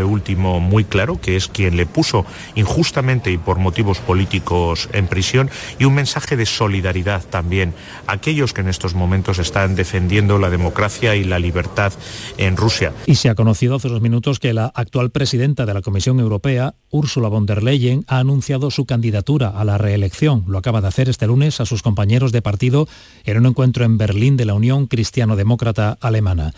[0.00, 5.50] último muy claro, que es quien le puso injustamente y por motivos políticos en prisión,
[5.78, 7.74] y un mensaje de solidaridad también
[8.06, 11.92] a aquellos que en estos momentos están defendiendo la democracia y la libertad
[12.38, 12.92] en Rusia.
[13.06, 16.74] Y se ha conocido hace unos minutos que la actual presidenta de la Comisión Europea,
[16.90, 20.44] Ursula von der Leyen, ha anunciado su candidatura a la reelección.
[20.46, 22.88] Lo acaba de hacer este lunes a sus compañeros de partido
[23.24, 26.52] en un encuentro en Berlín de la Unión Cristiano-Demócrata Alemana.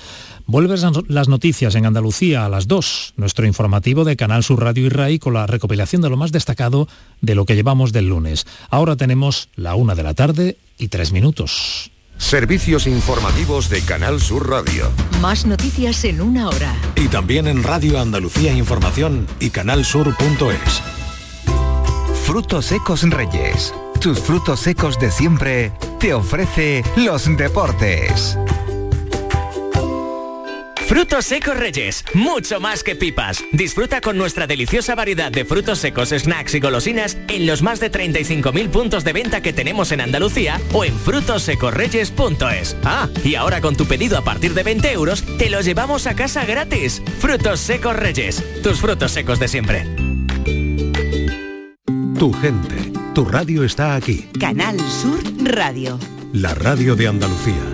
[0.46, 0.78] Vuelven
[1.08, 5.18] las noticias en Andalucía a las 2 nuestro informativo de Canal Sur Radio y RAI
[5.18, 6.88] con la recopilación de lo más destacado
[7.22, 8.46] de lo que llevamos del lunes.
[8.68, 11.90] Ahora tenemos la una de la tarde y tres minutos.
[12.18, 14.90] Servicios informativos de Canal Sur Radio.
[15.22, 16.76] Más noticias en una hora.
[16.96, 20.82] Y también en Radio Andalucía Información y canalsur.es.
[22.26, 23.72] Frutos secos Reyes.
[24.02, 28.36] Tus frutos secos de siempre te ofrece los deportes.
[30.86, 33.42] Frutos secos Reyes, mucho más que pipas.
[33.52, 37.90] Disfruta con nuestra deliciosa variedad de frutos secos, snacks y golosinas en los más de
[37.90, 42.76] 35.000 puntos de venta que tenemos en Andalucía o en frutosecorreyes.es.
[42.84, 46.14] Ah, y ahora con tu pedido a partir de 20 euros, te lo llevamos a
[46.14, 47.02] casa gratis.
[47.18, 49.86] Frutos secos Reyes, tus frutos secos de siempre.
[52.18, 54.28] Tu gente, tu radio está aquí.
[54.38, 55.98] Canal Sur Radio.
[56.32, 57.73] La radio de Andalucía.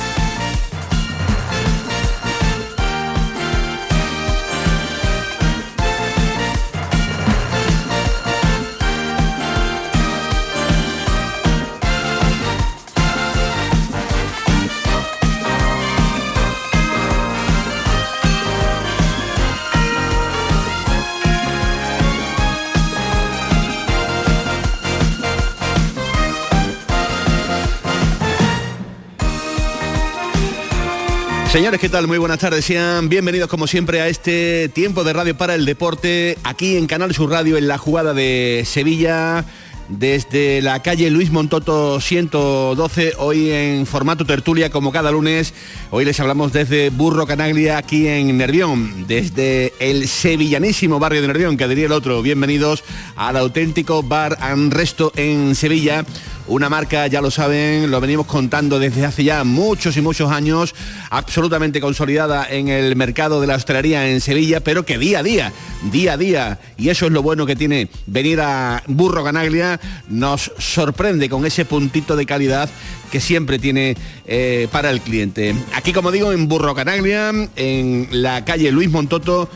[31.51, 32.07] Señores, ¿qué tal?
[32.07, 32.63] Muy buenas tardes.
[32.63, 37.13] Sean bienvenidos como siempre a este tiempo de radio para el deporte aquí en Canal
[37.13, 39.43] Sur Radio en la jugada de Sevilla
[39.89, 45.53] desde la calle Luis Montoto 112, hoy en formato tertulia como cada lunes.
[45.89, 51.57] Hoy les hablamos desde Burro Canaglia aquí en Nervión, desde el sevillanísimo barrio de Nervión,
[51.57, 52.21] que diría el otro.
[52.21, 52.83] Bienvenidos
[53.17, 56.05] al auténtico bar and resto en Sevilla
[56.47, 60.75] una marca, ya lo saben, lo venimos contando desde hace ya muchos y muchos años,
[61.09, 65.53] absolutamente consolidada en el mercado de la hostelería en Sevilla, pero que día a día,
[65.91, 69.79] día a día, y eso es lo bueno que tiene venir a Burro Ganaglia,
[70.09, 72.69] nos sorprende con ese puntito de calidad
[73.11, 75.53] que siempre tiene eh, para el cliente.
[75.73, 79.49] Aquí, como digo, en Burro Canaglia, en la calle Luis Montoto,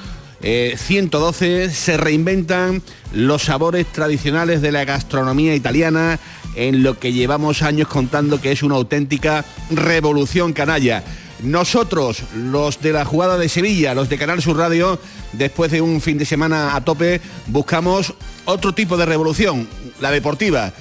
[0.45, 2.83] 112 eh, se reinventan
[3.13, 6.19] los sabores tradicionales de la gastronomía italiana
[6.55, 11.03] en lo que llevamos años contando que es una auténtica revolución canalla.
[11.41, 14.99] Nosotros, los de la jugada de Sevilla, los de Canal Sur Radio,
[15.33, 18.13] después de un fin de semana a tope, buscamos
[18.45, 19.67] otro tipo de revolución,
[19.99, 20.73] la deportiva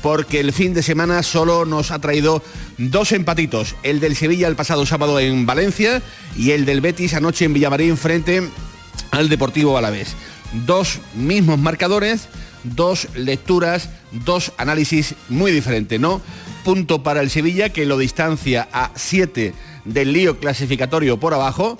[0.00, 2.42] porque el fin de semana solo nos ha traído
[2.76, 6.02] dos empatitos, el del Sevilla el pasado sábado en Valencia
[6.36, 8.42] y el del Betis anoche en Villamarín frente
[9.10, 10.16] al Deportivo Alavés.
[10.66, 12.28] Dos mismos marcadores,
[12.64, 16.20] dos lecturas, dos análisis muy diferentes, ¿no?
[16.64, 19.54] Punto para el Sevilla que lo distancia a 7
[19.84, 21.78] del lío clasificatorio por abajo.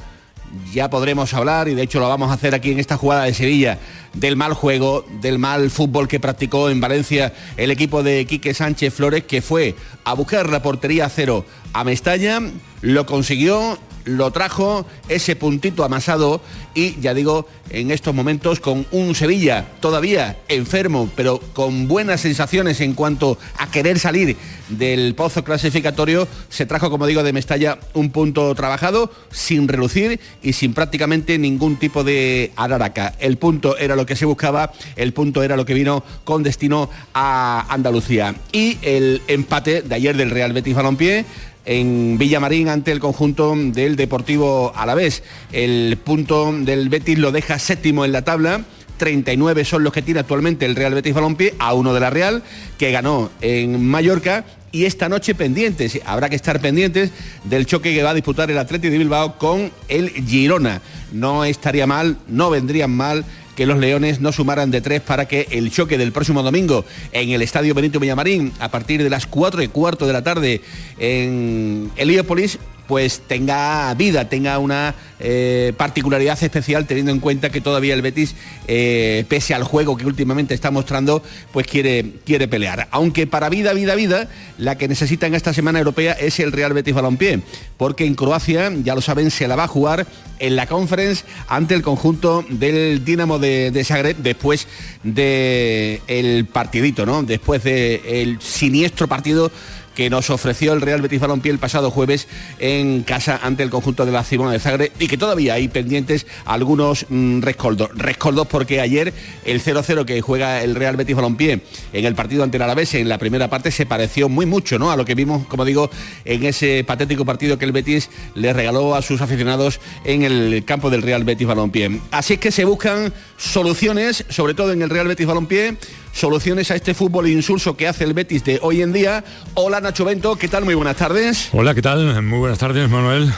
[0.72, 3.32] Ya podremos hablar, y de hecho lo vamos a hacer aquí en esta jugada de
[3.32, 3.78] Sevilla,
[4.12, 8.92] del mal juego, del mal fútbol que practicó en Valencia el equipo de Quique Sánchez
[8.92, 12.42] Flores, que fue a buscar la portería cero a Mestalla,
[12.82, 16.40] lo consiguió lo trajo ese puntito amasado
[16.74, 22.80] y ya digo, en estos momentos con un Sevilla todavía enfermo, pero con buenas sensaciones
[22.80, 24.36] en cuanto a querer salir
[24.68, 30.54] del pozo clasificatorio, se trajo, como digo, de Mestalla un punto trabajado, sin relucir y
[30.54, 33.14] sin prácticamente ningún tipo de araraca.
[33.18, 36.88] El punto era lo que se buscaba, el punto era lo que vino con destino
[37.14, 38.34] a Andalucía.
[38.52, 41.24] Y el empate de ayer del Real Betis Balompié
[41.64, 45.22] en Villamarín ante el conjunto del Deportivo Alavés.
[45.52, 48.64] El punto del Betis lo deja séptimo en la tabla.
[48.98, 52.42] 39 son los que tiene actualmente el Real Betis Balompié, a uno de la Real,
[52.78, 54.44] que ganó en Mallorca.
[54.70, 57.10] Y esta noche pendientes, habrá que estar pendientes
[57.44, 60.80] del choque que va a disputar el Atlético de Bilbao con el Girona.
[61.12, 63.24] No estaría mal, no vendrían mal
[63.56, 67.30] que los Leones no sumaran de tres para que el choque del próximo domingo en
[67.30, 70.60] el Estadio Benito Villamarín a partir de las 4 y cuarto de la tarde
[70.98, 77.94] en Heliópolis pues tenga vida, tenga una eh, particularidad especial teniendo en cuenta que todavía
[77.94, 78.34] el Betis,
[78.68, 82.88] eh, pese al juego que últimamente está mostrando, pues quiere, quiere pelear.
[82.90, 86.72] Aunque para vida, vida, vida, la que necesita en esta semana europea es el Real
[86.72, 87.40] Betis Balompié,
[87.76, 90.06] porque en Croacia, ya lo saben, se la va a jugar
[90.38, 94.66] en la conference ante el conjunto del Dinamo de, de Zagreb después
[95.04, 97.22] del partidito, ¿no?
[97.22, 99.52] Después del siniestro partido
[99.94, 102.28] que nos ofreció el Real Betis Balompié el pasado jueves
[102.58, 106.26] en casa ante el conjunto de la Cibona de Zagreb y que todavía hay pendientes
[106.44, 107.90] algunos mm, rescoldos.
[107.94, 109.12] Rescoldos porque ayer
[109.44, 111.60] el 0-0 que juega el Real Betis Balompié
[111.92, 114.90] en el partido ante el Alavés en la primera parte se pareció muy mucho ¿no?
[114.90, 115.90] a lo que vimos, como digo,
[116.24, 120.90] en ese patético partido que el Betis le regaló a sus aficionados en el campo
[120.90, 122.00] del Real Betis Balompié.
[122.10, 125.76] Así es que se buscan soluciones, sobre todo en el Real Betis Balompié,
[126.12, 129.24] soluciones a este fútbol insulso que hace el Betis de hoy en día.
[129.54, 130.64] Hola Nacho Bento, ¿qué tal?
[130.64, 131.48] Muy buenas tardes.
[131.52, 132.22] Hola, ¿qué tal?
[132.22, 133.32] Muy buenas tardes, Manuel.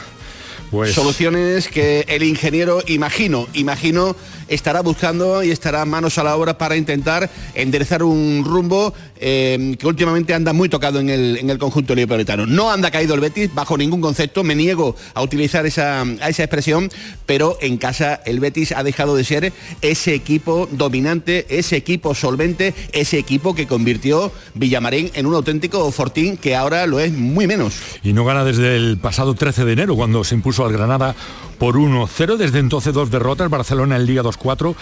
[0.75, 0.93] Pues...
[0.93, 4.17] Soluciones que el ingeniero, imagino, imagino,
[4.49, 9.87] estará buscando y estará manos a la obra para intentar enderezar un rumbo eh, que
[9.87, 12.45] últimamente anda muy tocado en el, en el conjunto neopolitano.
[12.47, 16.43] No anda caído el Betis bajo ningún concepto, me niego a utilizar esa, a esa
[16.43, 16.91] expresión,
[17.25, 22.75] pero en casa el Betis ha dejado de ser ese equipo dominante, ese equipo solvente,
[22.91, 27.75] ese equipo que convirtió Villamarín en un auténtico fortín que ahora lo es muy menos.
[28.03, 31.15] Y no gana desde el pasado 13 de enero cuando se impuso Granada
[31.59, 32.37] por 1-0.
[32.37, 34.75] Desde entonces dos derrotas, Barcelona en Liga 2-4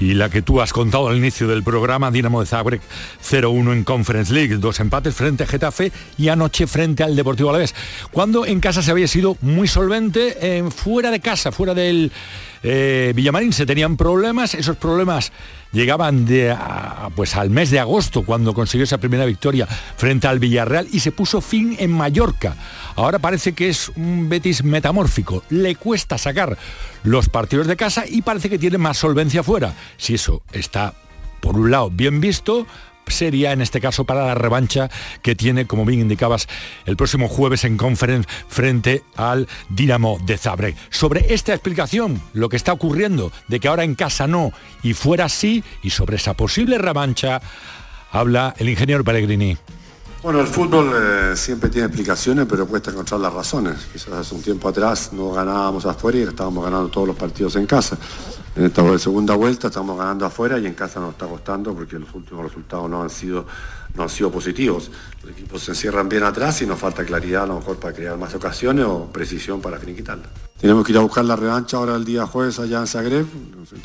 [0.00, 2.80] y la que tú has contado al inicio del programa, Dinamo de Zagreb
[3.22, 7.74] 0-1 en Conference League, dos empates frente a Getafe y anoche frente al Deportivo Alavés.
[8.10, 12.12] Cuando en casa se había sido muy solvente, fuera de casa, fuera del
[12.62, 15.32] eh, Villamarín se tenían problemas, esos problemas
[15.72, 16.56] llegaban de,
[17.14, 21.12] pues al mes de agosto cuando consiguió esa primera victoria frente al Villarreal y se
[21.12, 22.56] puso fin en Mallorca.
[22.96, 26.56] Ahora parece que es un Betis metamórfico, le cuesta sacar
[27.02, 29.74] los partidos de casa y parece que tiene más solvencia fuera.
[29.98, 30.94] Si eso está
[31.40, 32.66] por un lado bien visto,
[33.10, 34.90] sería en este caso para la revancha
[35.22, 36.48] que tiene, como bien indicabas,
[36.86, 40.74] el próximo jueves en conference frente al Dinamo de Zagreb.
[40.90, 44.52] Sobre esta explicación, lo que está ocurriendo, de que ahora en casa no
[44.82, 47.40] y fuera sí, y sobre esa posible revancha,
[48.10, 49.56] habla el ingeniero Pellegrini.
[50.20, 53.86] Bueno, el fútbol eh, siempre tiene explicaciones, pero cuesta encontrar las razones.
[53.92, 57.66] Quizás hace un tiempo atrás no ganábamos afuera y estábamos ganando todos los partidos en
[57.66, 57.96] casa.
[58.56, 62.12] En esta segunda vuelta estamos ganando afuera y en casa nos está costando porque los
[62.12, 63.46] últimos resultados no han sido,
[63.94, 64.90] no han sido positivos.
[65.22, 68.18] Los equipos se encierran bien atrás y nos falta claridad a lo mejor para crear
[68.18, 70.26] más ocasiones o precisión para finiquitarla.
[70.60, 73.26] Tenemos que ir a buscar la revancha ahora el día jueves allá en Zagreb.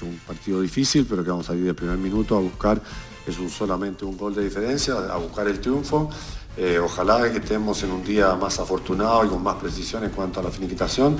[0.01, 2.81] Un partido difícil, pero que vamos a ir de primer minuto a buscar
[3.25, 6.09] es un, solamente un gol de diferencia, a buscar el triunfo.
[6.55, 10.39] Eh, ojalá que estemos en un día más afortunado y con más precisión en cuanto
[10.39, 11.17] a la finiquitación.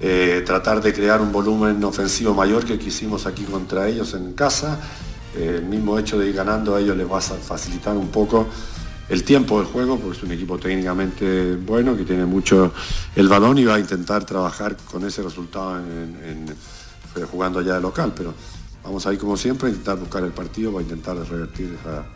[0.00, 4.78] Eh, tratar de crear un volumen ofensivo mayor que hicimos aquí contra ellos en casa.
[5.36, 8.46] Eh, el mismo hecho de ir ganando a ellos les va a facilitar un poco
[9.08, 12.72] el tiempo del juego, porque es un equipo técnicamente bueno, que tiene mucho
[13.16, 15.80] el balón y va a intentar trabajar con ese resultado
[17.30, 18.12] jugando allá de local.
[18.14, 18.34] Pero
[18.88, 22.06] Vamos a ir como siempre a intentar buscar el partido para intentar revertir esa,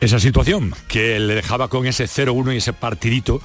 [0.00, 3.40] esa situación que le dejaba con ese 0-1 y ese partidito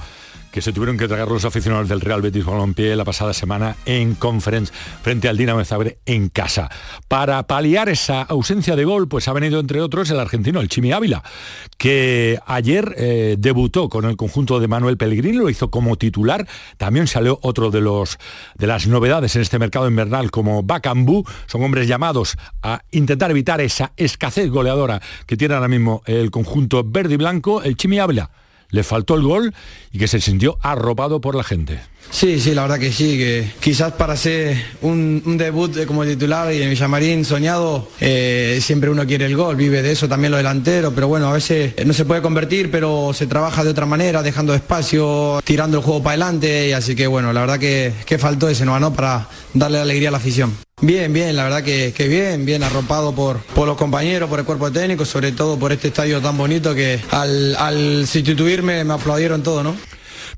[0.56, 4.14] que se tuvieron que tragar los aficionados del Real Betis Balompié la pasada semana en
[4.14, 4.72] conference
[5.02, 6.70] frente al Dinamo de Zagreb en casa.
[7.08, 10.92] Para paliar esa ausencia de gol, pues ha venido entre otros el argentino, el Chimi
[10.92, 11.22] Ávila,
[11.76, 16.48] que ayer eh, debutó con el conjunto de Manuel Pellegrini, lo hizo como titular.
[16.78, 18.16] También salió otro de, los,
[18.54, 21.22] de las novedades en este mercado invernal como Bacambú.
[21.44, 26.82] Son hombres llamados a intentar evitar esa escasez goleadora que tiene ahora mismo el conjunto
[26.82, 28.30] verde y blanco, el Chimi Ávila
[28.76, 29.54] le faltó el gol
[29.90, 31.80] y que se sintió arropado por la gente.
[32.10, 36.62] Sí, sí, la verdad que sí, que quizás para hacer un, debut como titular y
[36.62, 40.92] en Villamarín soñado, eh, siempre uno quiere el gol, vive de eso también lo delantero,
[40.94, 44.54] pero bueno, a veces no se puede convertir, pero se trabaja de otra manera, dejando
[44.54, 48.48] espacio, tirando el juego para adelante, y así que bueno, la verdad que, que faltó
[48.48, 48.92] ese no, ¿no?
[48.92, 50.65] Para darle alegría a la afición.
[50.82, 54.70] Bien, bien, la verdad que, bien, bien arropado por, por los compañeros, por el cuerpo
[54.70, 59.62] técnico, sobre todo por este estadio tan bonito que al, al sustituirme me aplaudieron todo,
[59.62, 59.74] ¿no?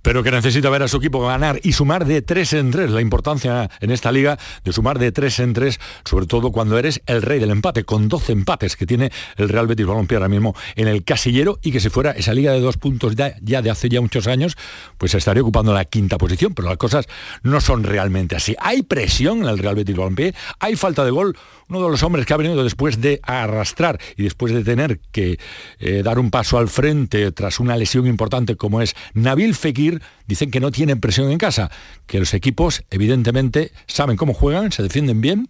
[0.03, 2.91] Pero que necesita ver a su equipo ganar y sumar de tres en tres.
[2.91, 7.03] La importancia en esta liga de sumar de tres en tres, sobre todo cuando eres
[7.07, 10.55] el rey del empate, con 12 empates que tiene el Real Betis Balompié ahora mismo
[10.77, 13.89] en el casillero y que si fuera esa liga de dos puntos ya, de hace
[13.89, 14.57] ya muchos años,
[14.97, 17.07] pues estaría ocupando la quinta posición, pero las cosas
[17.43, 18.55] no son realmente así.
[18.61, 21.37] Hay presión en el Real Betis Balompié, hay falta de gol
[21.69, 25.39] uno de los hombres que ha venido después de arrastrar y después de tener que
[25.79, 30.51] eh, dar un paso al frente tras una lesión importante como es Nabil Fekir, dicen
[30.51, 31.71] que no tienen presión en casa,
[32.07, 35.49] que los equipos evidentemente saben cómo juegan, se defienden bien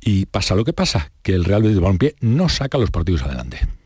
[0.00, 3.81] y pasa lo que pasa, que el Real Betis Balompié no saca los partidos adelante.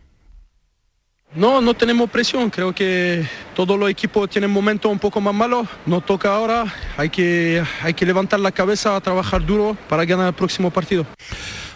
[1.34, 2.48] No, no tenemos presión.
[2.50, 5.66] Creo que todos los equipos tienen momentos un poco más malos.
[5.84, 6.64] No toca ahora.
[6.96, 11.06] Hay que, hay que levantar la cabeza, trabajar duro para ganar el próximo partido.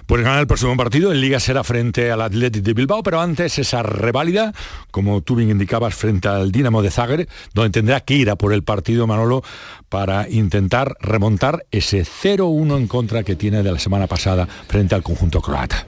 [0.06, 3.60] Pues ganar el próximo partido en Liga será frente al Athletic de Bilbao, pero antes
[3.60, 4.52] esa reválida,
[4.90, 8.52] como tú bien indicabas, frente al Dinamo de Zagreb, donde tendrá que ir a por
[8.52, 9.44] el partido Manolo
[9.88, 15.04] para intentar remontar ese 0-1 en contra que tiene de la semana pasada frente al
[15.04, 15.86] conjunto croata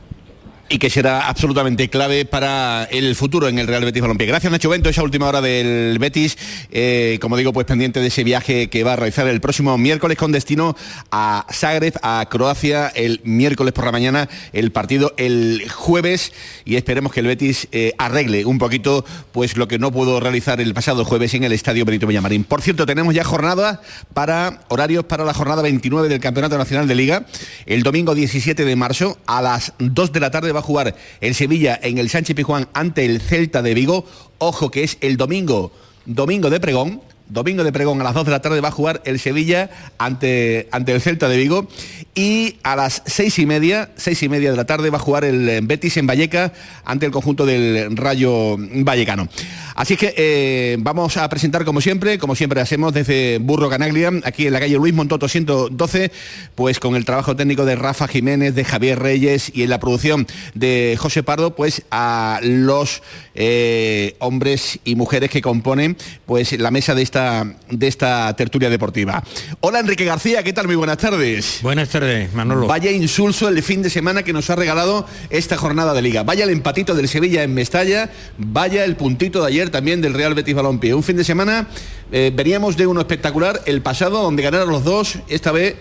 [0.68, 4.26] y que será absolutamente clave para el futuro en el Real Betis Balompié.
[4.26, 6.38] Gracias Nacho Bento, esa última hora del Betis,
[6.70, 10.16] eh, como digo, pues pendiente de ese viaje que va a realizar el próximo miércoles
[10.16, 10.76] con destino
[11.10, 16.32] a Zagreb, a Croacia, el miércoles por la mañana, el partido el jueves
[16.64, 20.60] y esperemos que el Betis eh, arregle un poquito pues lo que no pudo realizar
[20.60, 22.44] el pasado jueves en el Estadio Benito Villamarín.
[22.44, 23.82] Por cierto, tenemos ya jornada
[24.14, 27.26] para horarios para la jornada 29 del Campeonato Nacional de Liga,
[27.66, 31.98] el domingo 17 de marzo a las 2 de la tarde jugar el Sevilla en
[31.98, 34.06] el Sánchez Pijuán ante el Celta de Vigo.
[34.38, 35.72] Ojo que es el domingo,
[36.06, 37.02] domingo de pregón.
[37.28, 40.68] Domingo de pregón a las 2 de la tarde va a jugar el Sevilla ante,
[40.70, 41.66] ante el Celta de Vigo
[42.14, 45.24] y a las seis y media, seis y media de la tarde va a jugar
[45.24, 46.52] el Betis en Valleca
[46.84, 49.28] ante el conjunto del Rayo Vallecano.
[49.74, 54.46] Así que eh, vamos a presentar como siempre, como siempre hacemos desde Burro Canaglia, aquí
[54.46, 56.12] en la calle Luis Montoto 112,
[56.54, 60.26] pues con el trabajo técnico de Rafa Jiménez, de Javier Reyes y en la producción
[60.54, 63.02] de José Pardo, pues a los
[63.34, 69.22] eh, hombres y mujeres que componen pues la mesa de esta, de esta tertulia deportiva.
[69.60, 70.66] Hola Enrique García, ¿qué tal?
[70.66, 71.60] Muy buenas tardes.
[71.62, 72.01] Buenas tardes,
[72.34, 72.66] Manolo.
[72.66, 76.22] Vaya insulso el fin de semana que nos ha regalado esta jornada de liga.
[76.22, 80.34] Vaya el empatito del Sevilla en Mestalla, vaya el puntito de ayer también del Real
[80.34, 80.94] Betis Balompié.
[80.94, 81.68] Un fin de semana
[82.10, 85.76] eh, veníamos de uno espectacular el pasado donde ganaron los dos, esta vez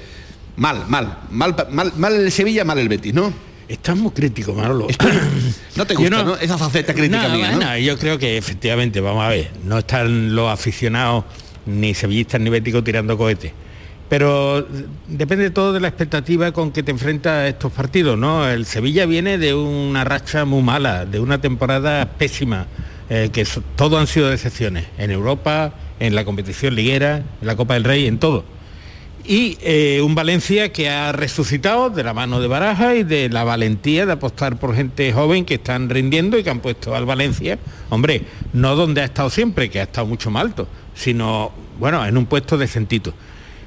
[0.56, 3.34] mal, mal, mal, mal, mal el Sevilla, mal el Betis, ¿no?
[3.68, 4.88] Estás muy crítico, Manolo.
[5.78, 7.78] no te gusta, no, Esa faceta crítica mía, ¿no?
[7.78, 11.24] yo creo que efectivamente, vamos a ver, no están los aficionados
[11.66, 13.54] ni sevillistas ni béticos tirando cohetes.
[14.12, 14.68] Pero
[15.08, 18.46] depende todo de la expectativa con que te enfrentas estos partidos, ¿no?
[18.46, 22.68] El Sevilla viene de una racha muy mala, de una temporada pésima.
[23.10, 27.76] Eh, que todo han sido decepciones, en Europa, en la competición liguera, en la Copa
[27.76, 28.44] del Rey, en todo.
[29.24, 33.46] Y eh, un Valencia que ha resucitado de la mano de Baraja y de la
[33.46, 37.60] valentía de apostar por gente joven que están rindiendo y que han puesto al Valencia,
[37.90, 42.18] hombre, no donde ha estado siempre, que ha estado mucho más alto, sino, bueno, en
[42.18, 43.14] un puesto decentito.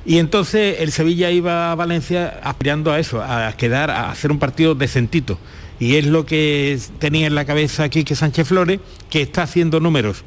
[0.07, 4.39] Y entonces el Sevilla iba a Valencia aspirando a eso, a quedar, a hacer un
[4.39, 5.39] partido decentito.
[5.81, 8.81] Y es lo que tenía en la cabeza aquí que Sánchez Flores,
[9.11, 10.25] que está haciendo números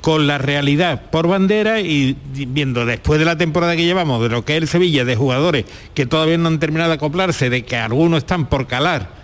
[0.00, 4.44] con la realidad por bandera y viendo después de la temporada que llevamos, de lo
[4.44, 7.76] que es el Sevilla, de jugadores que todavía no han terminado de acoplarse, de que
[7.76, 9.17] algunos están por calar,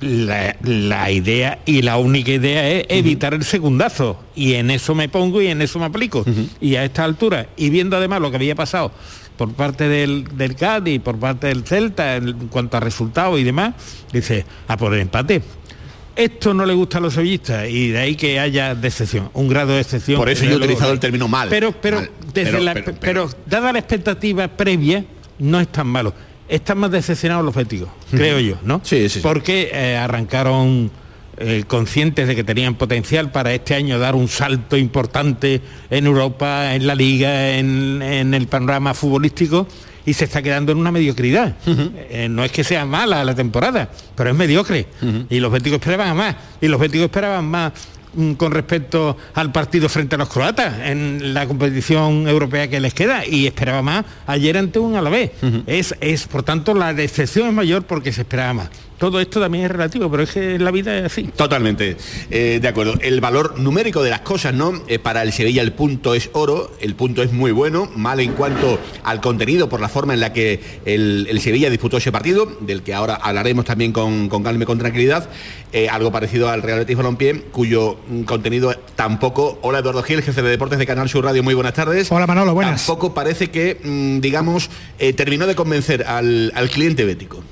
[0.00, 4.18] la, idea y la única idea es evitar el segundazo.
[4.34, 6.24] Y en eso me pongo y en eso me aplico.
[6.60, 8.92] Y a esta altura, y viendo además lo que había pasado
[9.36, 13.74] por parte del, del Cádiz, por parte del Celta, en cuanto a resultados y demás,
[14.12, 15.42] dice, a por el empate.
[16.16, 19.72] Esto no le gusta a los sevillistas y de ahí que haya decepción, un grado
[19.72, 20.16] de excepción.
[20.16, 21.48] Por eso yo he utilizado el término mal.
[21.48, 22.06] Pero, pero,
[23.00, 25.04] pero, dada la expectativa previa,
[25.40, 26.14] no es tan malo.
[26.48, 28.80] Están más decepcionados los féticos, creo yo, ¿no?
[28.84, 29.20] Sí, sí.
[29.20, 30.90] Porque eh, arrancaron
[31.36, 35.60] eh, conscientes de que tenían potencial para este año dar un salto importante
[35.90, 38.02] en Europa, en la liga, en,
[38.34, 39.66] el panorama futbolístico
[40.06, 41.56] y se está quedando en una mediocridad.
[41.66, 44.86] Eh, no es que sea mala la temporada, pero es mediocre.
[45.28, 46.36] Y los béticos esperaban más.
[46.60, 47.72] Y los béticos esperaban más
[48.36, 53.26] con respecto al partido frente a los croatas en la competición europea que les queda
[53.26, 55.30] y esperaba más ayer ante un Alavés.
[55.66, 58.70] es, es, por tanto, la decepción es mayor porque se esperaba más
[59.10, 61.24] todo esto también es relativo, pero es que la vida es así.
[61.24, 61.96] Totalmente,
[62.30, 62.94] eh, de acuerdo.
[63.00, 64.82] El valor numérico de las cosas, ¿no?
[64.88, 68.32] Eh, para el Sevilla el punto es oro, el punto es muy bueno, mal en
[68.32, 72.82] cuanto al contenido por la forma en la que el, Sevilla disputó ese partido, del
[72.82, 75.28] que ahora hablaremos también con, con calma y con tranquilidad,
[75.72, 79.58] eh, algo parecido al Real Betis Balompié, cuyo mm, contenido tampoco...
[79.62, 82.10] Hola Eduardo Gil, jefe de deportes de Canal Sur Radio, muy buenas tardes.
[82.10, 82.86] Hola Manolo, buenas.
[82.86, 84.70] Tampoco parece que, mm, digamos,
[85.16, 87.42] terminó de convencer al, al cliente bético.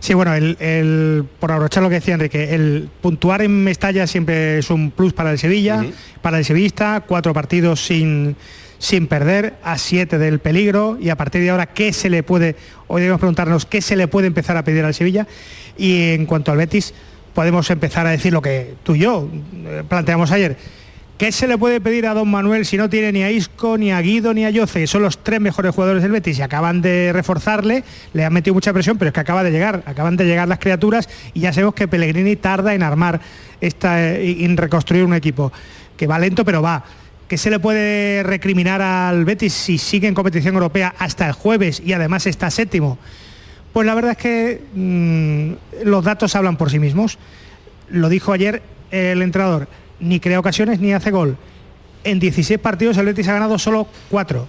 [0.00, 4.70] Sí, bueno, el, por abrochar lo que decía Enrique, el puntuar en Mestalla siempre es
[4.70, 5.84] un plus para el Sevilla,
[6.22, 8.34] para el sevillista, cuatro partidos sin,
[8.78, 12.56] sin perder a 7 del peligro y a partir de ahora qué se le puede,
[12.88, 15.26] hoy debemos preguntarnos qué se le puede empezar a pedir al Sevilla
[15.76, 16.94] y en cuanto al Betis
[17.34, 19.28] podemos empezar a decir lo que tú y yo
[19.66, 20.56] eh, planteamos ayer.
[21.20, 23.92] ¿Qué se le puede pedir a Don Manuel si no tiene ni a Isco, ni
[23.92, 24.86] a Guido, ni a Yoce?
[24.86, 27.84] Son los tres mejores jugadores del Betis y acaban de reforzarle,
[28.14, 30.58] le han metido mucha presión, pero es que acaba de llegar, acaban de llegar las
[30.58, 33.20] criaturas y ya sabemos que Pellegrini tarda en armar
[33.60, 35.52] esta, eh, en reconstruir un equipo,
[35.94, 36.84] que va lento pero va.
[37.28, 41.82] ¿Qué se le puede recriminar al Betis si sigue en competición europea hasta el jueves
[41.84, 42.96] y además está séptimo?
[43.74, 47.18] Pues la verdad es que mm, los datos hablan por sí mismos.
[47.90, 49.68] Lo dijo ayer el entrenador
[50.00, 51.36] ni crea ocasiones ni hace gol.
[52.04, 54.46] En 16 partidos el Betis ha ganado solo 4.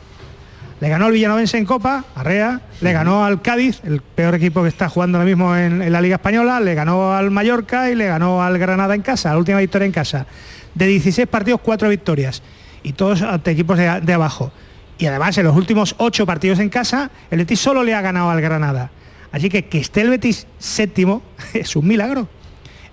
[0.79, 4.69] Le ganó al Villanovense en Copa, Arrea, le ganó al Cádiz, el peor equipo que
[4.69, 8.41] está jugando ahora mismo en, la Liga Española, le ganó al Mallorca y le ganó
[8.41, 10.25] al Granada en casa, la última victoria en casa.
[10.73, 12.41] De 16 partidos, 4 victorias.
[12.81, 14.51] Y todos ante equipos de, de abajo.
[14.97, 18.31] Y además en los últimos 8 partidos en casa, el Betis solo le ha ganado
[18.31, 18.89] al Granada.
[19.31, 21.21] Así que que esté el Betis séptimo
[21.53, 22.27] es un milagro.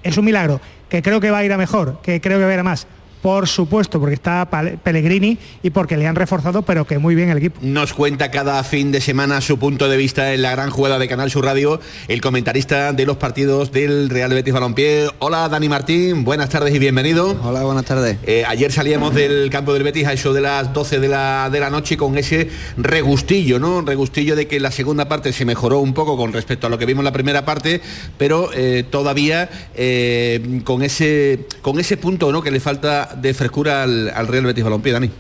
[0.03, 2.51] Es un milagro que creo que va a ir a mejor, que creo que va
[2.51, 2.87] a ir a más
[3.23, 4.49] por supuesto, porque está
[4.83, 7.59] Pellegrini y porque le han reforzado, pero que muy bien el equipo.
[7.63, 11.09] Nos cuenta cada fin de semana su punto de vista en la gran jugada de
[11.09, 15.09] Canal Sur Radio, el comentarista de los partidos del Real Betis Balompié.
[15.19, 17.37] Hola Dani Martín, buenas tardes y bienvenido.
[17.43, 18.19] Hola, buenas tardes.
[18.25, 21.61] Eh, ayer salíamos del campo del Betis a eso de las 12 de la, de
[21.61, 23.83] la noche con ese regustillo, ¿no?
[23.83, 26.87] Regustillo de que la segunda parte se mejoró un poco con respecto a lo que
[26.87, 27.81] vimos en la primera parte,
[28.17, 32.43] pero eh, todavía eh, con, ese, con ese punto ¿no?
[32.43, 35.11] que le falta de frescura al, Real Betis Balompié, Dani.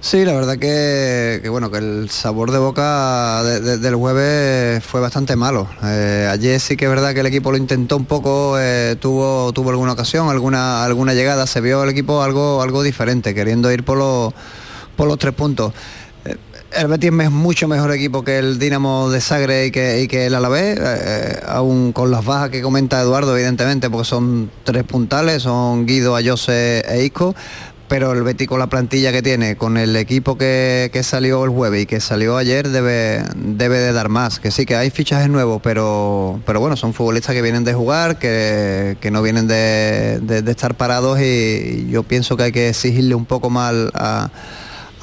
[0.00, 5.66] Sí, la verdad que, bueno, que el sabor de boca del jueves fue bastante malo.
[5.82, 9.50] Eh, ayer sí que es verdad que el equipo lo intentó un poco, eh, tuvo,
[9.54, 13.82] tuvo alguna ocasión, alguna, alguna llegada, se vio el equipo algo, algo diferente, queriendo ir
[13.82, 14.34] por
[14.94, 15.72] por los tres puntos.
[16.76, 20.34] El Betis es mucho mejor equipo que el Dinamo de Sagre y que, que el
[20.34, 25.86] Alavés, eh, aún con las bajas que comenta Eduardo, evidentemente, porque son tres puntales, son
[25.86, 27.34] Guido, Ayose e Isco,
[27.86, 31.82] pero el Betis con la plantilla que tiene, con el equipo que, salió el jueves
[31.82, 34.40] y que salió ayer, debe, debe de dar más.
[34.40, 38.18] Que sí, que hay fichajes nuevos, pero, pero bueno, son futbolistas que vienen de jugar,
[38.18, 43.26] que, no vienen de, de, estar parados y yo pienso que hay que exigirle un
[43.26, 44.30] poco más a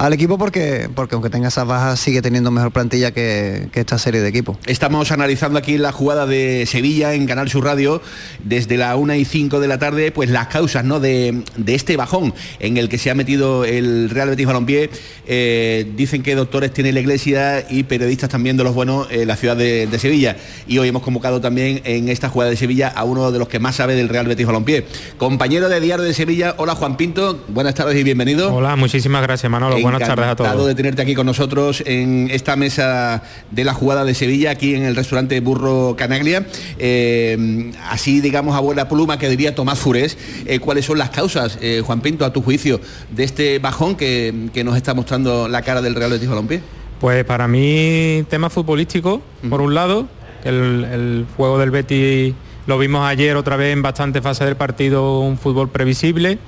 [0.02, 4.20] al equipo porque, porque aunque tenga esas bajas sigue teniendo mejor plantilla que, esta serie
[4.20, 4.58] de equipos.
[4.66, 8.02] Estamos analizando aquí la jugada de Sevilla en Canal Sur Radio
[8.42, 10.98] desde la 1 y 5 de la tarde, pues las causas ¿no?
[10.98, 14.90] de, este bajón en el que se ha metido el Real Betis Balompié.
[15.28, 19.36] Eh, dicen que doctores tiene la iglesia y periodistas también de los buenos en la
[19.36, 20.36] ciudad de, Sevilla.
[20.66, 23.60] Y hoy hemos convocado también en esta jugada de Sevilla a uno de los que
[23.60, 24.84] más sabe del Real Betis Balompié.
[25.16, 28.52] Compañero de Diario de Sevilla, hola Juan Pinto, buenas tardes y bienvenido.
[28.52, 30.66] Hola, muchísimas gracias Manolo buenas tardes a todos.
[30.66, 34.82] de tenerte aquí con nosotros en esta mesa de la jugada de Sevilla, aquí en
[34.84, 36.46] el restaurante Burro Canaglia.
[36.78, 41.58] Eh, así, digamos, a buena pluma que diría Tomás Furés, eh, ¿cuáles son las causas,
[41.60, 45.82] eh, Juan Pinto, a tu juicio, de este bajón que, nos está mostrando la cara
[45.82, 46.62] del Real Betis Balompié?
[47.00, 50.06] Pues para mí, tema futbolístico, por un lado,
[50.44, 52.34] el, el juego del Betis
[52.66, 56.38] lo vimos ayer otra vez en bastante fase del partido, un fútbol previsible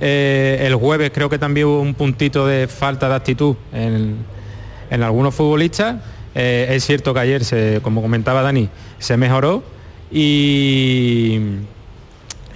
[0.00, 4.24] eh, el jueves creo que también hubo un puntito de falta de actitud en,
[4.90, 5.96] algunos futbolistas.
[6.34, 9.62] Eh, es cierto que ayer, se, como comentaba Dani, se mejoró
[10.10, 11.38] y,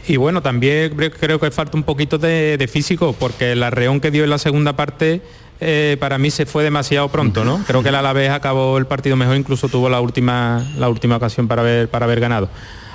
[0.07, 4.25] y bueno, también creo que falta un poquito de, físico porque la reón que dio
[4.25, 5.23] en la segunda parte
[5.61, 7.63] eh, para mí se fue demasiado pronto, ¿no?
[7.67, 11.47] Creo que el Alavés acabó el partido mejor, incluso tuvo la última, la última ocasión
[11.47, 12.49] para haber, para haber ganado.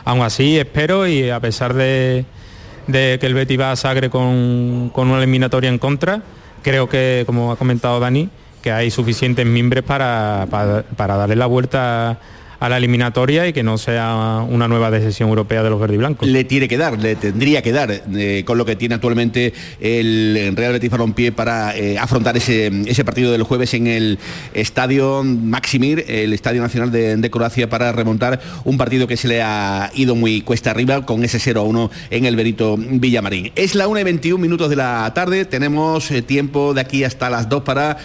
[0.05, 2.25] Aún así, espero y a pesar de,
[2.91, 6.21] de que el Betis va a Sagre con, con una eliminatoria en contra.
[6.63, 8.29] Creo que, como ha comentado Dani,
[8.61, 10.47] que hay suficientes mimbres para,
[10.97, 12.19] para darle la vuelta
[12.59, 15.97] a la eliminatoria y que no sea una nueva decisión europea de los verdes y
[15.97, 16.27] blancos.
[16.27, 20.53] Le tiene que dar, le tendría que dar, eh, con lo que tiene actualmente el
[20.55, 24.19] Real Betis Balompié para eh, afrontar ese, ese, partido del jueves en el
[24.53, 29.91] Estadio Maximir, el Estadio Nacional de, Croacia, para remontar un partido que se le ha
[29.93, 33.51] ido muy cuesta arriba con ese 0 a 1 en el Benito Villamarín.
[33.55, 37.29] Es la 1 y 21 minutos de la tarde, tenemos eh, tiempo de aquí hasta
[37.29, 37.97] las 2 para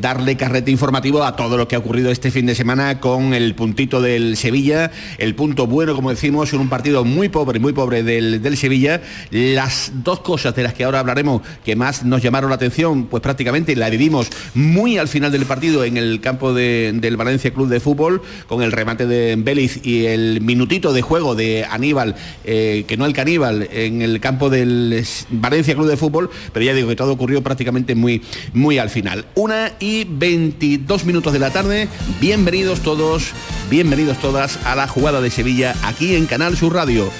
[0.00, 3.54] darle carrete informativo a todo lo que ha ocurrido este fin de semana con el
[3.54, 8.02] puntito del Sevilla, el punto bueno, como decimos, en un partido muy pobre, muy pobre
[8.02, 9.02] del, del Sevilla.
[9.30, 13.22] Las dos cosas de las que ahora hablaremos que más nos llamaron la atención, pues
[13.22, 17.80] prácticamente la vivimos muy al final del partido en el campo del Valencia Club de
[17.80, 22.14] Fútbol, con el remate de Vélez y el minutito de juego de Aníbal,
[22.44, 26.74] eh, que no el caníbal, en el campo del Valencia Club de Fútbol, pero ya
[26.74, 29.24] digo que todo ocurrió prácticamente muy, muy al final.
[29.34, 31.88] Una y 22 minutos de la tarde,
[32.20, 33.32] bienvenidos todos,
[33.72, 37.10] bienvenidos todas a la jugada de Sevilla aquí en Canal Sur Radio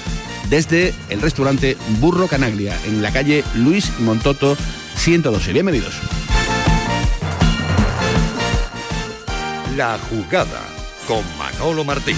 [0.51, 4.55] desde el restaurante Burro Canaglia, en la calle Luis Montoto
[4.95, 5.51] 112.
[5.51, 5.95] Bienvenidos.
[9.75, 10.61] La jugada
[11.07, 12.17] con Manolo Martín.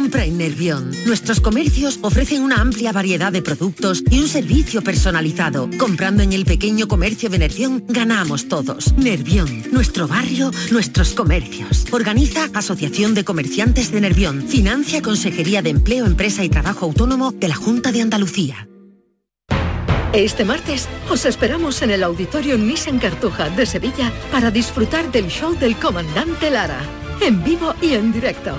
[0.00, 0.92] Compra en Nervión.
[1.04, 5.68] Nuestros comercios ofrecen una amplia variedad de productos y un servicio personalizado.
[5.76, 8.94] Comprando en el pequeño comercio de Nervión, ganamos todos.
[8.96, 11.84] Nervión, nuestro barrio, nuestros comercios.
[11.90, 14.40] Organiza Asociación de Comerciantes de Nervión.
[14.48, 18.70] Financia Consejería de Empleo, Empresa y Trabajo Autónomo de la Junta de Andalucía.
[20.14, 25.54] Este martes os esperamos en el Auditorio Nissan Cartuja de Sevilla para disfrutar del show
[25.58, 26.80] del comandante Lara,
[27.20, 28.58] en vivo y en directo.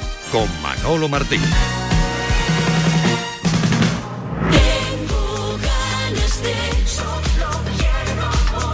[0.31, 1.41] con Manolo Martín.
[4.49, 6.53] Tengo ganas de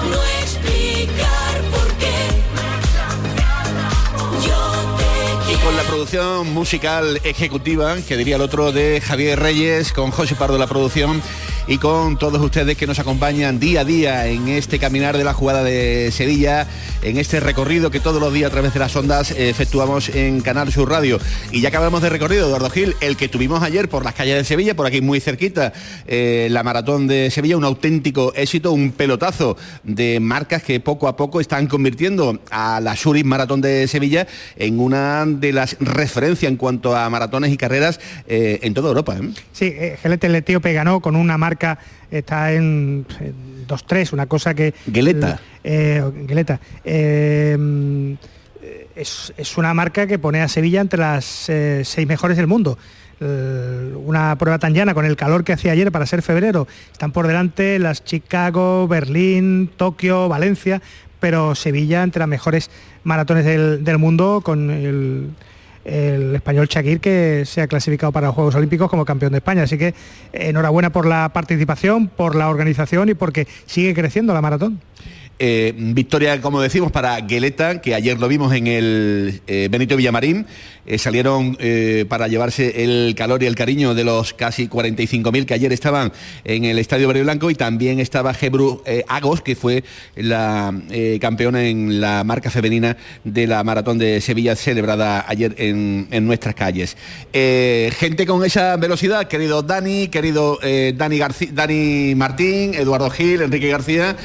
[0.09, 2.15] no explicar por qué.
[4.45, 4.59] Yo
[4.97, 10.11] te Y con la producción musical ejecutiva, que diría el otro, de Javier Reyes, con
[10.11, 11.23] José Pardo la producción
[11.67, 15.33] y con todos ustedes que nos acompañan día a día en este caminar de la
[15.33, 16.67] jugada de Sevilla,
[17.01, 20.71] en este recorrido que todos los días a través de las ondas efectuamos en Canal
[20.71, 21.19] Sur Radio.
[21.51, 24.43] Y ya acabamos de recorrido, Eduardo Gil, el que tuvimos ayer por las calles de
[24.43, 25.73] Sevilla, por aquí muy cerquita,
[26.07, 31.17] eh, la maratón de Sevilla, un auténtico éxito, un pelotazo de marcas que poco a
[31.17, 36.57] poco están convirtiendo a la Suris Maratón de Sevilla en una de las referencias en
[36.57, 39.17] cuanto a maratones y carreras eh, en toda Europa.
[39.17, 39.29] ¿eh?
[39.51, 41.56] Sí, Gelete el ganó con una marca,
[42.11, 44.73] está en, en 2-3, una cosa que...
[44.85, 45.39] Gueleta.
[45.63, 46.59] Eh, Gueleta.
[46.83, 48.17] Eh,
[48.97, 52.77] es, es una marca que pone a Sevilla entre las eh, seis mejores del mundo.
[53.19, 56.67] Eh, una prueba tan llana con el calor que hacía ayer para ser febrero.
[56.91, 60.81] Están por delante las Chicago, Berlín, Tokio, Valencia,
[61.19, 62.69] pero Sevilla entre las mejores
[63.03, 65.29] maratones del, del mundo con el,
[65.87, 69.63] el español Shakir que se ha clasificado para los Juegos Olímpicos como campeón de España.
[69.63, 69.93] Así que
[70.33, 74.81] enhorabuena por la participación, por la organización y porque sigue creciendo la maratón.
[75.39, 80.47] Eh, victoria, como decimos, para Gueleta, que ayer lo vimos en el eh, Benito Villamarín.
[80.87, 81.57] Eh, salieron
[82.07, 86.13] para llevarse el calor y el cariño de los casi 45.000 que ayer estaban
[86.45, 89.83] en el Estadio Verde Blanco y también estaba Gebru Agos, que fue
[90.15, 90.73] la
[91.19, 92.95] campeona en la marca femenina
[93.25, 96.95] de la Maratón de Sevilla celebrada ayer en, en nuestras calles.
[97.33, 104.15] Gente con esa velocidad, querido Dani, querido Dani, Garci- Dani Martín, Eduardo Gil, Enrique García,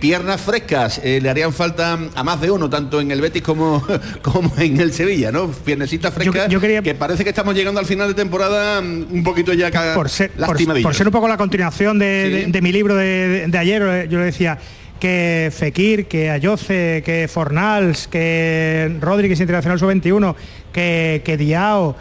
[0.00, 3.84] piernas frescas, eh, le harían falta a más de uno, tanto en el Betis como,
[4.22, 5.48] como en el Sevilla, ¿no?
[5.48, 6.48] Piernecitas frescas,
[6.82, 10.08] que parece que estamos llegando al final de temporada mm, un poquito ya ca- por
[10.08, 13.58] ser, por, por ser un poco la continuación de, de- de mi libro de, de
[13.58, 14.58] ayer, eh, yo le decía,
[15.00, 20.34] que Fekir, que Ayoce, que Fornals, que Rodríguez Internacional Sub-21,
[20.72, 21.96] que, que Diao,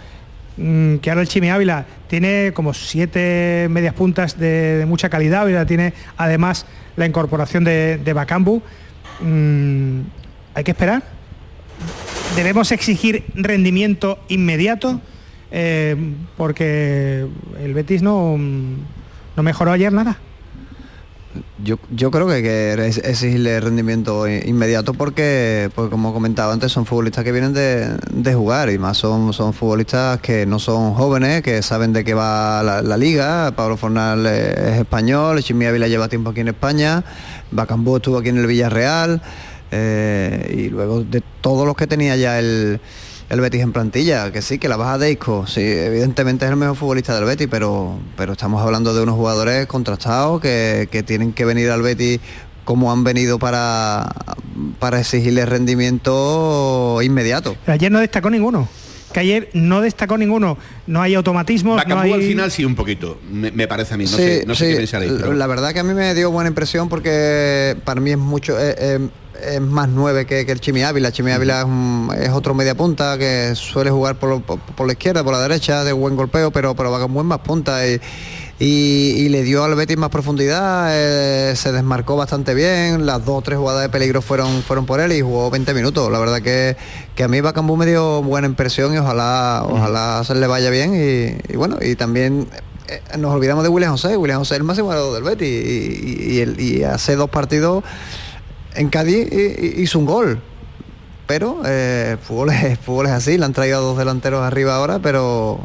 [0.58, 5.42] mm, que ahora el Chimi Ávila tiene como siete medias puntas de, de mucha calidad,
[5.42, 8.62] Ávila tiene además la incorporación de, de Bacambu.
[9.22, 10.02] Mm,
[10.56, 11.04] ¿Hay que esperar?
[12.36, 15.02] ¿Debemos exigir rendimiento inmediato?
[15.52, 15.96] Eh,
[16.36, 17.28] porque
[17.62, 20.18] el Betis no, no mejoró ayer nada.
[21.64, 26.72] Yo, yo creo que hay que ex- exigirle rendimiento inmediato porque, pues como comentaba antes,
[26.72, 30.94] son futbolistas que vienen de, de jugar y más son, son futbolistas que no son
[30.94, 33.52] jóvenes, que saben de qué va la, liga.
[33.56, 37.04] Pablo Fornal es español, Chimi Ávila lleva tiempo aquí en España,
[37.52, 39.22] Bacambú estuvo aquí en el Villarreal
[39.72, 42.80] eh, y luego de todos los que tenía ya el,
[43.30, 46.58] el Betis en plantilla, que sí, que la baja de Isco, sí, evidentemente es el
[46.58, 51.34] mejor futbolista del Betis, pero, pero estamos hablando de unos jugadores contrastados que, que tienen
[51.34, 52.20] que venir al Betis
[52.64, 54.10] como han venido para,
[54.80, 57.56] para exigirle rendimiento inmediato.
[57.66, 58.68] Pero ayer no destacó ninguno.
[59.12, 60.58] Que ayer no destacó ninguno.
[60.88, 62.12] No hay automatismos, no hay...
[62.14, 64.66] al final sí un poquito, me, me parece a mí, no Sí, sé, no sé
[64.66, 65.12] sí, qué pensaréis.
[65.20, 68.58] pero- La verdad que a mí me dio buena impresión porque para mí es mucho
[68.60, 69.00] eh, eh,
[69.42, 71.12] es más nueve que, que el Chimi Ávila.
[71.12, 74.88] Chimi Ávila es, un- es otro media punta que suele jugar por, lo- por- por
[74.88, 77.86] la izquierda, por la derecha, de buen golpeo, pero, pero Bacambú es más punta.
[77.88, 78.00] Y,
[78.60, 83.40] y- y le dio al Betis más profundidad, eh, se desmarcó bastante bien, las dos
[83.40, 86.12] o tres jugadas de peligro fueron, fueron por él y jugó 20 minutos.
[86.12, 86.78] La verdad que,
[87.16, 90.94] que a mí Bacambú me dio buena impresión y ojalá, ojalá se le vaya bien.
[90.96, 92.48] Y, y bueno, y también
[92.88, 95.50] eh, nos olvidamos de William José, William José es el máximo goleador del Betis.
[95.50, 97.84] Y, y hace dos partidos
[98.76, 100.40] en Cádiz hi- hi- hizo un gol.
[101.26, 105.60] Pero eh, fútbol, es, fútbol es así, le han traído dos delanteros arriba ahora, pero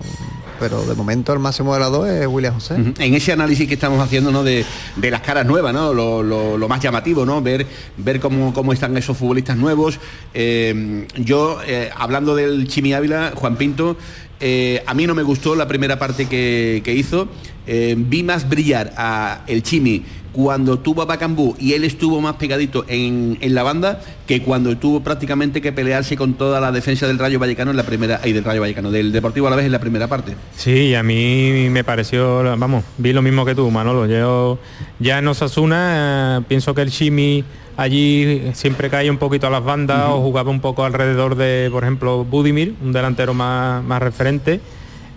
[0.61, 2.75] pero de momento el máximo goleador es William José.
[2.75, 4.43] En ese análisis que estamos haciendo ¿no?
[4.43, 4.65] de,
[4.97, 5.93] de las caras nuevas, ¿no?
[5.95, 7.41] lo más llamativo, ¿no?
[7.41, 7.65] ver,
[7.97, 10.01] ver cómo, cómo están esos futbolistas nuevos.
[10.35, 13.97] Eh, yo, eh, hablando del Chimi Ávila, Juan Pinto,
[14.41, 17.29] eh, a mí no me gustó la primera parte que, que hizo.
[17.71, 20.03] Eh, vi más brillar a el Chimi
[20.33, 24.75] cuando tuvo a Bacambú y él estuvo más pegadito en, en la banda que cuando
[24.79, 28.33] tuvo prácticamente que pelearse con toda la defensa del Rayo Vallecano en la primera y
[28.33, 30.35] del Rayo Vallecano, del Deportivo a la vez en la primera parte.
[30.57, 34.07] Sí, a mí me pareció, vamos, vi lo mismo que tú, Manolo.
[34.07, 34.59] Yo
[34.99, 37.45] ya en Osasuna eh, pienso que el Chimi
[37.77, 41.83] allí siempre caía un poquito a las bandas o jugaba un poco alrededor de, por
[41.83, 44.61] ejemplo, Budimir, un delantero más, más referente.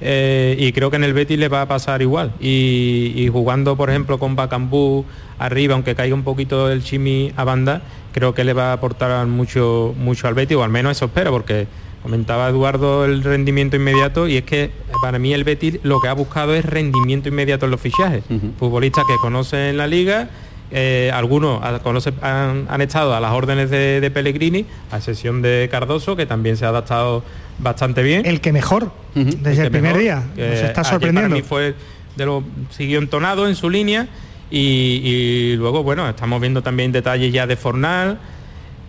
[0.01, 2.33] Eh, y creo que en el Betis le va a pasar igual.
[2.39, 5.05] Y, y jugando, por ejemplo, con Bacambú
[5.37, 9.25] arriba, aunque caiga un poquito el Chimi a banda, creo que le va a aportar
[9.27, 11.67] mucho, mucho al Betis, o al menos eso espero, porque
[12.01, 14.71] comentaba Eduardo el rendimiento inmediato y es que
[15.03, 18.23] para mí el Betis lo que ha buscado es rendimiento inmediato en los fichajes.
[18.57, 20.29] Futbolistas que conocen la liga,
[20.71, 25.43] eh, algunos a- conoce- han, han estado a las órdenes de, de Pellegrini, a excepción
[25.43, 27.23] de Cardoso, que también se ha adaptado
[27.59, 28.25] bastante bien.
[28.25, 30.23] El que mejor, desde el, primer día.
[30.35, 31.29] Nos está sorprendiendo.
[31.29, 31.75] Para mí fue
[32.15, 34.07] de lo siguió entonado en su línea
[34.49, 34.57] y,
[35.03, 38.19] y luego bueno estamos viendo también detalles ya de Fornal.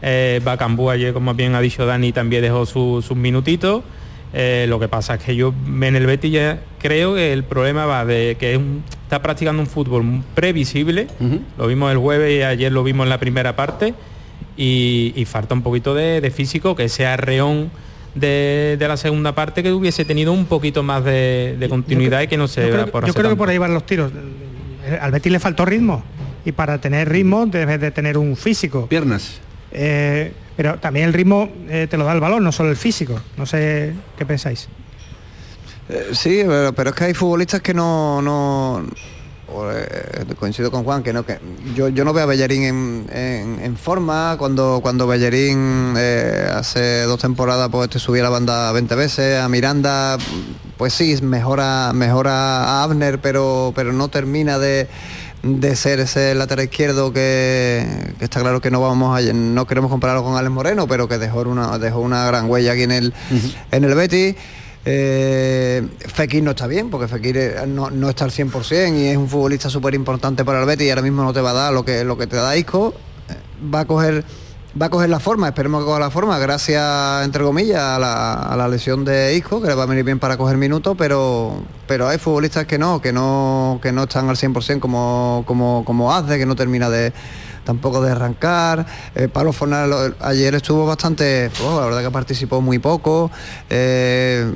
[0.03, 3.85] Eh, Bacambú ayer, como bien ha dicho Dani, también dejó su- sus minutitos.
[4.35, 7.85] Eh, lo que pasa es que yo en el Betis ya creo que el problema
[7.87, 11.07] va de que es un- está practicando un fútbol previsible.
[11.59, 13.94] Lo vimos el jueves y ayer lo vimos en la primera parte.
[14.57, 17.70] Y, y falta un poquito de, de físico, que sea reón
[18.14, 22.29] de, de la segunda parte, que hubiese tenido un poquito más de, de continuidad y
[22.29, 24.12] que no se Yo creo, que- por yo creo que por ahí van los tiros.
[25.01, 26.03] Al Betis le faltó ritmo.
[26.44, 28.87] Y para tener ritmo debes de tener un físico.
[28.88, 29.40] Piernas.
[29.70, 33.20] pero también el ritmo eh, te lo da el balón, no solo el físico.
[33.37, 34.68] No sé qué pensáis.
[35.88, 38.85] Eh, sí, pero, pero es que hay futbolistas que no, no
[39.55, 41.38] o, eh, coincido con Juan que no que
[41.75, 44.37] yo, yo no veo a Bellerín en, en- en forma.
[44.38, 49.49] Cuando cuando Bellerín eh, hace dos temporadas pues te subía la banda 20 veces a
[49.49, 50.17] Miranda
[50.77, 52.33] pues sí mejora mejora
[52.65, 54.88] a Abner pero pero no termina de
[55.43, 57.85] de ser ese lateral izquierdo que,
[58.19, 61.19] que está claro que no vamos a, no queremos compararlo con Alex Moreno pero que
[61.19, 63.12] dejó una dejó una gran huella aquí en el
[63.73, 64.37] en el Betis
[64.85, 69.16] eh, Fekir no está bien, porque Fekir eh, no, no está al 100% y es
[69.16, 71.73] un futbolista súper importante para el Betis y ahora mismo no te va a dar
[71.73, 72.95] lo que, lo que te da Isco.
[73.29, 73.35] Eh,
[73.73, 74.25] Va a coger
[74.81, 78.33] va a coger la forma, esperemos que coja la forma, gracias, entre comillas, a la,
[78.33, 81.62] a la lesión de Isco, que le va a venir bien para coger minutos, pero
[81.87, 86.12] pero hay futbolistas que no, que no, que no están al 100% como, como, como
[86.12, 87.12] Azde, que no termina de,
[87.64, 88.87] tampoco de arrancar.
[89.14, 93.31] Eh, Pablo Fornal ayer estuvo bastante, oh, la verdad que participó muy poco.
[93.70, 94.51] Eh,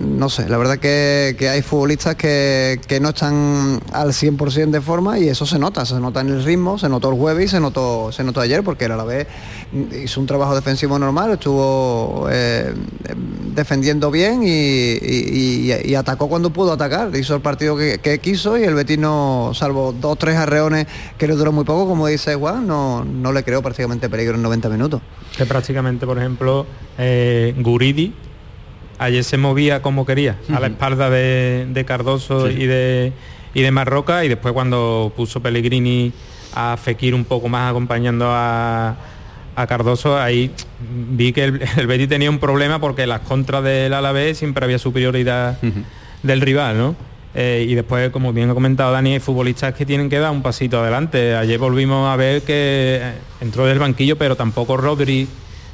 [0.00, 5.18] no sé, la verdad que, hay futbolistas que, que, no están al 100% de forma
[5.18, 7.60] y eso se nota, se nota en el ritmo, se notó el jueves y se
[7.60, 9.26] notó, se notó ayer porque era la vez
[9.72, 12.74] hizo un trabajo defensivo normal, estuvo eh,
[13.54, 18.98] defendiendo bien y, atacó cuando pudo atacar, hizo el partido que, quiso y el Betis
[18.98, 20.86] no, salvo dos tres arreones
[21.18, 24.42] que le duró muy poco, como dice Juan, no, no le creó prácticamente peligro en
[24.42, 25.00] 90 minutos.
[25.36, 26.66] Que prácticamente, por ejemplo,
[26.98, 28.12] eh, Guridi
[29.00, 33.12] ayer se movía como quería, a la espalda de, Cardoso y de
[33.54, 36.12] y de Marroca y después cuando puso Pellegrini
[36.54, 38.96] a Fekir un poco más acompañando a,
[39.68, 40.50] Cardoso, ahí
[41.10, 44.78] vi que el, el, Betis tenía un problema porque las contras del Alavés siempre había
[44.78, 45.58] superioridad
[46.22, 46.96] del rival, ¿no?
[47.34, 50.42] Eh, y después, como bien ha comentado Dani, hay futbolistas que tienen que dar un
[50.42, 51.34] pasito adelante.
[51.36, 53.00] Ayer volvimos a ver que
[53.40, 55.28] entró del banquillo, pero tampoco Rodri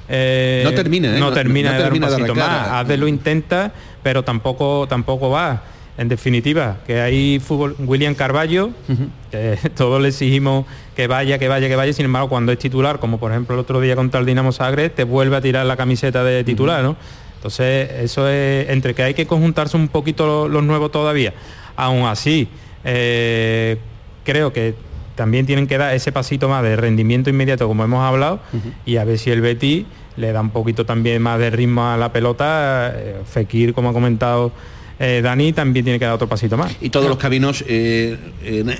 [0.09, 1.21] eh, no termina, ¿eh?
[1.21, 2.69] no, termina de dar un pasito más.
[2.69, 5.63] Hazde lo intenta, pero tampoco tampoco va.
[5.99, 8.69] En definitiva, que hay fútbol William Carballo,
[9.31, 12.99] que todos le exigimos que vaya, que vaya, que vaya, sin embargo, cuando es titular,
[12.99, 15.75] como por ejemplo el otro día contra el Dinamo Zagreb, te vuelve a tirar la
[15.77, 16.97] camiseta de titular, ¿no?
[17.47, 21.33] Entonces, eso es entre que hay que conjuntarse un poquito los, nuevos todavía.
[21.77, 22.49] Aún así,
[22.83, 23.79] eh,
[24.25, 24.75] creo que
[25.15, 28.41] también tienen que dar ese pasito más de rendimiento inmediato, como hemos hablado,
[28.85, 31.97] y a ver si el Betty le da un poquito también más de ritmo a
[31.97, 32.93] la pelota.
[32.97, 34.51] Eh, Fekir, como ha comentado
[34.99, 36.75] eh, Dani también tiene que dar otro pasito más.
[36.81, 38.17] Y todos los caminos, eh,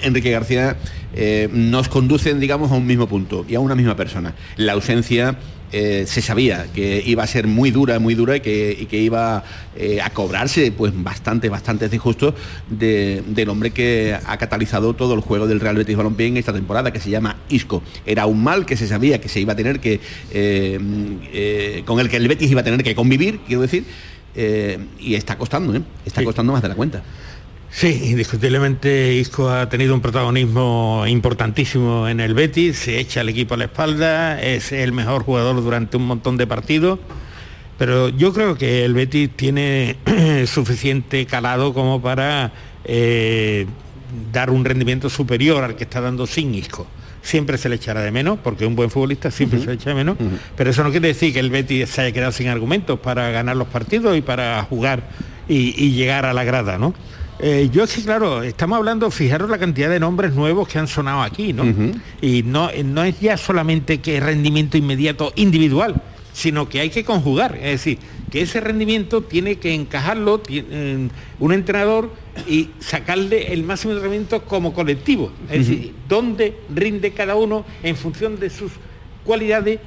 [0.03, 0.77] Enrique García,
[1.15, 4.35] eh, nos conducen, digamos, a un mismo punto y a una misma persona.
[4.57, 9.45] La ausencia se sabía que iba a ser muy dura, muy dura y que, iba
[10.03, 12.35] a cobrarse pues bastante, bastante disgusto
[12.71, 16.55] de, del hombre que ha catalizado todo el juego del Real Betis Balompié en esta
[16.55, 17.83] temporada, que se llama Isco.
[18.07, 20.01] Era un mal que se sabía que se iba a tener que,
[21.85, 23.85] con el que el Betis iba a tener que convivir, quiero decir,
[24.37, 25.83] eh, y está costando, ¿eh?
[26.05, 27.03] está costando más de la cuenta.
[27.71, 33.55] Sí, indiscutiblemente Isco ha tenido un protagonismo importantísimo en el Betis, se echa el equipo
[33.55, 36.99] a la espalda, es el mejor jugador durante un montón de partidos,
[37.79, 39.97] pero yo creo que el Betis tiene
[40.47, 42.53] suficiente calado como para
[42.85, 43.67] eh,
[44.33, 46.87] dar un rendimiento superior al que está dando sin Isco
[47.27, 49.97] siempre se le echará de menos, porque un buen futbolista siempre se le echa de
[49.97, 50.17] menos,
[50.57, 53.57] pero eso no quiere decir que el Betis se haya quedado sin argumentos para ganar
[53.57, 55.03] los partidos y para jugar
[55.49, 56.95] y, llegar a la grada, ¿no?
[57.39, 61.23] Eh, yo sí, claro, estamos hablando, fijaros la cantidad de nombres nuevos que han sonado
[61.23, 61.65] aquí, ¿no?
[62.23, 66.01] Y no, no es ya solamente que rendimiento inmediato individual,
[66.33, 67.99] sino que hay que conjugar, es decir,
[68.31, 70.43] que ese rendimiento tiene que encajarlo
[71.41, 72.11] un entrenador
[72.47, 75.33] y sacarle el máximo de rendimiento como colectivo.
[75.51, 78.73] Es decir, dónde rinde cada uno en función de sus
[79.25, 79.81] cualidades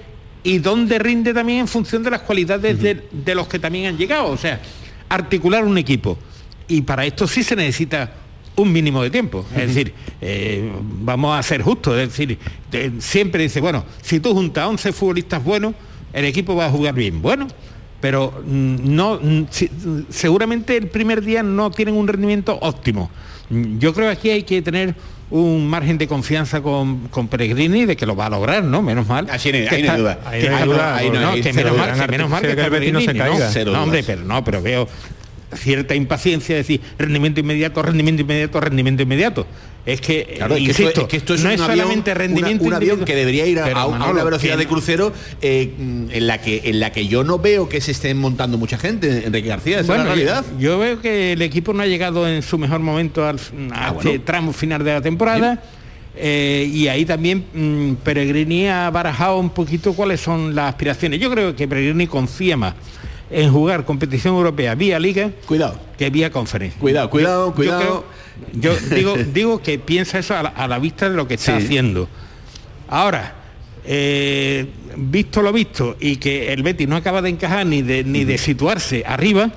[0.43, 4.27] y dónde rinde también en función de las cualidades de, los que también han llegado.
[4.29, 4.61] O sea,
[5.07, 6.17] articular un equipo.
[6.67, 8.13] Y para esto sí se necesita
[8.55, 9.45] un mínimo de tiempo.
[9.55, 11.97] Es decir, eh, vamos a ser justos.
[11.97, 12.37] Es decir,
[12.99, 15.73] siempre dice, bueno, si tú juntas 11 futbolistas buenos,
[16.13, 17.21] el equipo va a jugar bien.
[17.21, 17.47] Bueno,
[18.01, 19.45] pero mm, no mm,
[20.09, 23.09] seguramente el primer día no tienen un rendimiento óptimo.
[23.49, 24.95] Mm, yo creo que aquí hay que tener
[25.31, 28.81] un margen de confianza con, con Peregrini de que lo va a lograr, ¿no?
[28.81, 29.27] Menos mal.
[29.29, 30.19] Así no hay duda.
[31.53, 33.65] menos mal, menos mal que, que no se caiga.
[33.65, 34.87] No, hombre, pero no, pero veo
[35.55, 39.47] cierta impaciencia de decir rendimiento inmediato, rendimiento inmediato, rendimiento inmediato.
[39.85, 43.45] Es que, claro, insisto, que esto, es no es solamente rendimiento un avión que debería
[43.47, 45.73] ir a, una velocidad de crucero eh,
[46.11, 49.25] en la que en la que yo no veo que se estén montando mucha gente,
[49.25, 50.45] Enrique García, es la realidad.
[50.59, 53.39] Yo, veo que el equipo no ha llegado en su mejor momento al
[53.71, 55.63] ah, este tramo final de la temporada.
[56.21, 61.19] Eh, y ahí también mm, Peregrini ha barajado un poquito cuáles son las aspiraciones.
[61.19, 62.73] Yo creo que Peregrini confía más
[63.31, 65.79] en jugar competición europea vía liga cuidado.
[65.97, 66.79] que vía conferencia.
[66.79, 68.05] Cuidado cuidado cuidado.
[68.53, 72.07] yo, digo digo que piensa eso a la, vista de lo que está haciendo.
[72.87, 73.35] Ahora
[73.85, 78.25] eh, visto lo visto y que el Betis no acaba de encajar ni de ni
[78.25, 79.51] de situarse arriba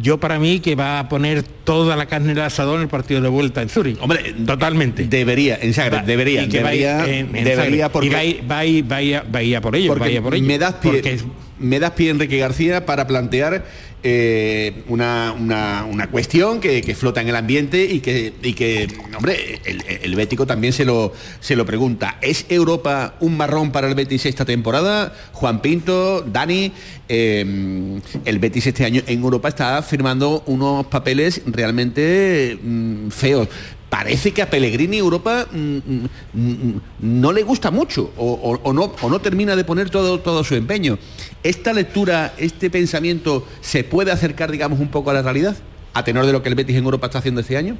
[0.00, 2.88] yo para mí que va a poner toda la carne en el asador en el
[2.88, 3.96] partido de vuelta en Zurich.
[4.00, 5.04] Hombre, totalmente.
[5.04, 10.34] Debería, en Zagreb, debería, debería, debería porque va a, ir, va, por ello, porque por
[10.34, 10.46] ello.
[10.46, 11.18] Me das pie, porque
[11.64, 13.64] me das pie Enrique García para plantear
[14.06, 20.14] eh, una, una, cuestión que, flota en el ambiente y que, y que hombre, el,
[20.14, 22.18] Bético también se lo, se lo pregunta.
[22.20, 25.14] ¿Es Europa un marrón para el Betis esta temporada?
[25.32, 26.70] Juan Pinto, Dani,
[27.08, 33.48] eh, el Betis este año en Europa está firmando unos papeles realmente mm, feos
[33.94, 39.08] parece que a Pellegrini Europa mm, mm, mm, no le gusta mucho o, no, o
[39.08, 40.98] no termina de poner todo, todo su empeño.
[41.44, 45.54] ¿Esta lectura, este pensamiento se puede acercar, digamos, un poco a la realidad?
[45.92, 47.76] A tenor de lo que el Betis en Europa está haciendo este año.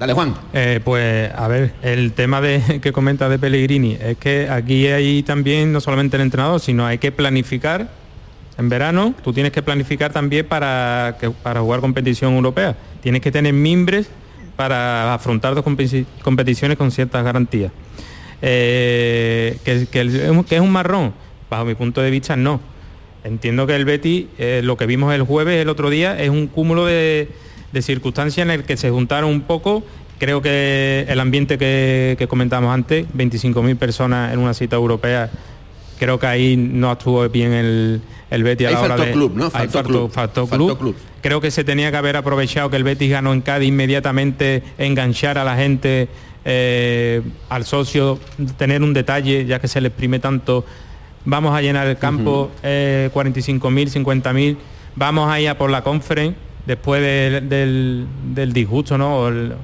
[0.00, 0.34] Dale, Juan.
[0.52, 5.22] Eh, pues a ver, el tema de, que comenta de Pellegrini es que aquí hay
[5.22, 7.88] también no solamente el entrenador, sino hay que planificar
[8.58, 12.76] en verano, tú tienes que planificar también para, para jugar competición europea.
[13.00, 14.10] Tienes que tener mimbres
[14.56, 17.70] para afrontar dos competi- competiciones con ciertas garantías.
[18.42, 21.12] Eh, que, que el- que es un marrón,
[21.50, 22.60] bajo mi punto de vista no.
[23.24, 26.46] Entiendo que el Betty, eh, lo que vimos el jueves, el otro día, es un
[26.46, 27.28] cúmulo de,
[27.72, 29.82] de circunstancias en el que se juntaron un poco.
[30.18, 35.28] Creo que el ambiente que, que comentábamos antes, 25.000 personas en una cita europea,
[35.98, 38.00] creo que ahí no actuó bien el,
[38.30, 39.12] el Betty a la hora faltó de...
[39.12, 39.44] club, ¿no?
[39.46, 40.10] ahí Faltó faltó- club.
[40.12, 40.96] faltó Faltó club.
[41.26, 45.38] Creo que se tenía que haber aprovechado que el Betis ganó en Cádiz inmediatamente, enganchar
[45.38, 46.06] a la gente,
[46.44, 48.20] eh, al socio,
[48.56, 50.64] tener un detalle, ya que se le exprime tanto.
[51.24, 54.56] Vamos a llenar el campo, eh, 45.000, 50.000,
[54.94, 59.26] vamos a ir a por la conference después del, del- del disgusto, ¿no?
[59.26, 59.54] El-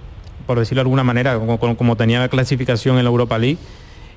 [0.48, 3.58] por decirlo de alguna manera, como- como tenía la clasificación en la Europa League.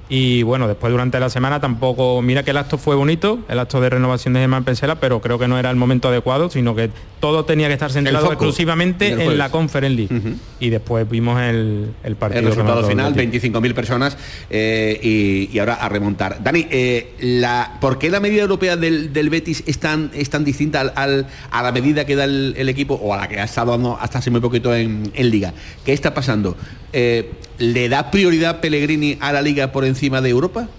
[0.07, 3.81] Y bueno, después durante la semana tampoco, mira que el acto fue bonito, el acto
[3.81, 6.91] de renovación de Germán Pensela, pero creo que no era el momento adecuado, sino que
[7.19, 10.35] todo tenía que estar centrado exclusivamente en la Conference League.
[10.59, 12.41] Y después vimos el, el partido.
[12.41, 13.43] El resultado final, Betis.
[13.43, 14.17] 25.000 personas
[14.51, 16.43] eh, y, y ahora a remontar.
[16.43, 20.43] Dani, eh, la, ¿por qué la medida europea del, del Betis es tan, es tan
[20.45, 23.39] distinta al, al- a la medida que da el, el equipo o a la que
[23.39, 25.51] ha estado dando hasta hace muy poquito en, en Liga?
[25.83, 26.55] ¿Qué está pasando?
[26.97, 30.69] Eh, ¿Le da prioridad Pellegrini a la Liga por encima de Europa?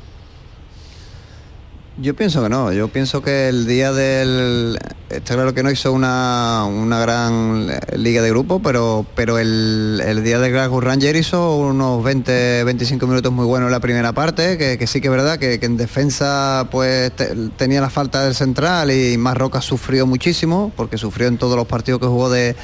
[1.98, 4.78] Yo pienso que no, yo pienso que el día del...
[5.08, 10.22] Está claro que no hizo una, una gran liga de grupo, pero, pero el, el
[10.24, 14.58] día de Glasgow Ranger hizo unos 20, 25 minutos muy buenos en la primera parte,
[14.58, 18.90] que, sí que es verdad que, en defensa pues te- tenía la falta del central
[18.90, 22.56] y Marroca sufrió muchísimo, porque sufrió en todos los partidos que jugó de,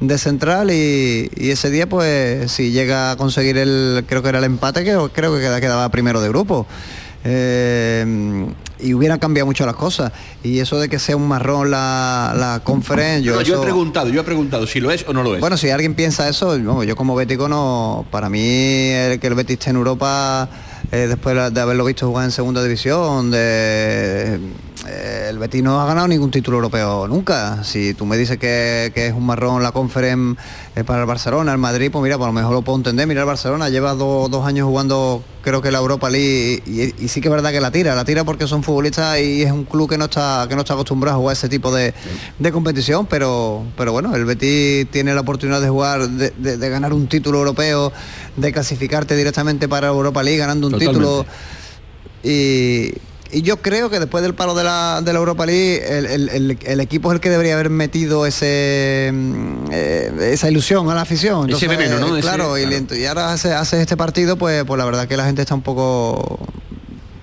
[0.00, 4.38] de central y, y ese día pues si llega a conseguir el, creo que era
[4.38, 6.66] el empate, que creo que queda- quedaba primero de grupo.
[7.26, 8.46] Eh,
[8.80, 10.12] y hubieran cambiado mucho las cosas.
[10.42, 14.08] Y eso de que sea un marrón la, la conferencia, yo, No, yo he preguntado,
[14.10, 15.40] yo he preguntado si lo es o no lo es.
[15.40, 19.34] bueno, si alguien piensa eso, no, yo como bético no, para mí el que el
[19.34, 20.48] Betis esté en Europa
[20.92, 24.38] eh, después de haberlo visto jugar en segunda división, de,
[24.86, 27.64] eh, el Betis no ha ganado ningún título europeo nunca.
[27.64, 30.40] Si tú me dices que, que es un marrón la conference
[30.76, 33.06] eh, para el Barcelona, el Madrid, pues mira, por lo mejor lo puedo entender.
[33.06, 36.94] Mira, el Barcelona lleva do- dos años jugando, creo que la Europa League, y, y-
[36.98, 39.52] y sí que es verdad que la tira, la tira porque son futbolistas y es
[39.52, 41.94] un club que no está, que no está acostumbrado a jugar ese tipo de,
[42.38, 46.68] de competición, pero, pero bueno, el Betis tiene la oportunidad de jugar, de, de- de
[46.68, 47.92] ganar un título europeo,
[48.36, 50.98] de clasificarte directamente para Europa League ganando un Totalmente.
[51.00, 51.26] título.
[52.22, 52.92] Y,
[53.34, 56.28] y yo creo que después del palo de la, de la Europa League, el, el-
[56.28, 60.94] el- el equipo es el que debería haber metido ese mm, eh, esa ilusión a
[60.94, 61.50] la afición.
[61.50, 62.16] Ese veneno, ¿no?
[62.16, 65.42] Ese- claro, y, ahora hace, hace este partido, pues, pues la verdad que la gente
[65.42, 66.38] está un poco.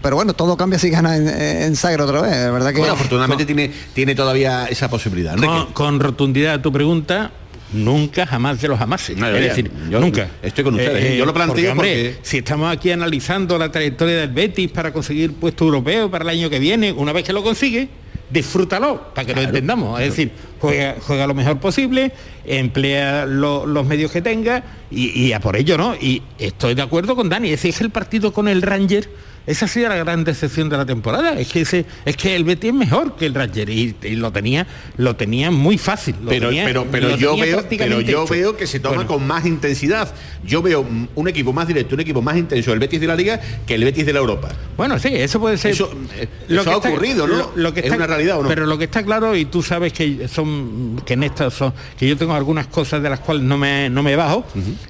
[0.01, 2.79] Pero bueno, todo cambia si gana en, en Zagreb otra vez, verdad que.
[2.79, 5.35] Bueno, afortunadamente tiene, tiene todavía esa posibilidad.
[5.37, 7.31] Con, con rotundidad a tu pregunta,
[7.73, 9.09] nunca jamás de los jamás.
[9.15, 10.29] No, es decir, yo nunca.
[10.41, 11.17] estoy con ustedes, ¿eh?
[11.17, 15.65] Yo lo planteo porque- si estamos aquí analizando la trayectoria del Betis para conseguir puesto
[15.65, 17.87] europeo para el año que viene, una vez que lo consigue,
[18.29, 19.99] disfrútalo, para que lo entendamos.
[19.99, 22.11] Es decir, juega, juega lo mejor posible,
[22.45, 25.95] emplea lo- los medios que tenga y, y a por ello, ¿no?
[25.95, 29.09] Y estoy de acuerdo con Dani, ese es el partido con el Ranger.
[29.47, 31.39] Esa ha sido la gran decepción de la temporada.
[31.39, 34.31] Es que ese, es que el Betis es mejor que el Ranger y, y lo
[34.31, 34.67] tenía,
[34.97, 36.15] lo tenía muy fácil.
[36.21, 38.33] lo pero, tenía- pero, pero lo yo veo, pero yo hecho.
[38.33, 40.13] veo que se toma Bueno, con más intensidad.
[40.45, 40.85] Yo veo
[41.15, 43.83] un equipo más directo, un equipo más intenso el Betis de la Liga que el
[43.83, 44.49] Betis de la Europa.
[44.77, 45.71] Bueno, sí, eso puede ser.
[45.71, 47.35] Eso, eh, eso ha ocurrido, ¿no?
[47.37, 48.49] Lo, lo que ¿Es una realidad o no?
[48.49, 52.07] Pero lo que está claro, y tú sabes que son que en estas son, que
[52.07, 54.45] yo tengo algunas cosas de las cuales no me, no me bajo,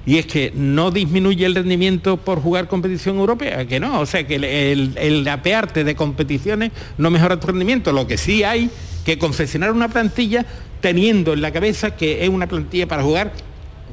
[0.06, 4.26] y es que no disminuye el rendimiento por jugar competición europea, que no, o sea
[4.26, 7.92] que el, el, el apearte de competiciones no mejora tu rendimiento.
[7.92, 8.70] Lo que sí hay
[9.04, 10.46] que confeccionar una plantilla
[10.80, 13.32] teniendo en la cabeza que es una plantilla para jugar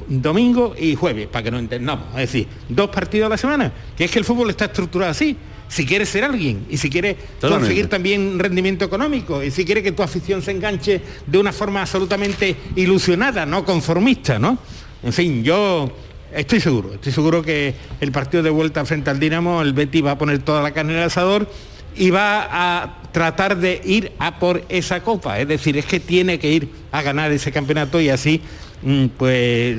[0.08, 2.06] domingo y jueves, para que nos entendamos.
[2.12, 5.36] Es decir, dos partidos a la semana, que es que el fútbol está estructurado así.
[5.68, 7.60] Si quieres ser alguien y si quieres Totalmente.
[7.60, 11.82] conseguir también rendimiento económico y si quieres que tu afición se enganche de una forma
[11.84, 14.58] absolutamente ilusionada, no conformista, ¿no?
[15.04, 15.92] En fin, yo
[16.34, 20.12] estoy seguro, estoy seguro que el partido de vuelta frente al Dinamo, el Betis va
[20.12, 21.48] a poner toda la carne en el asador
[21.96, 25.40] y va a tratar de ir a por esa copa.
[25.40, 28.42] Es decir, es que tiene que ir a ganar ese campeonato y así,
[28.84, 29.78] mm, pues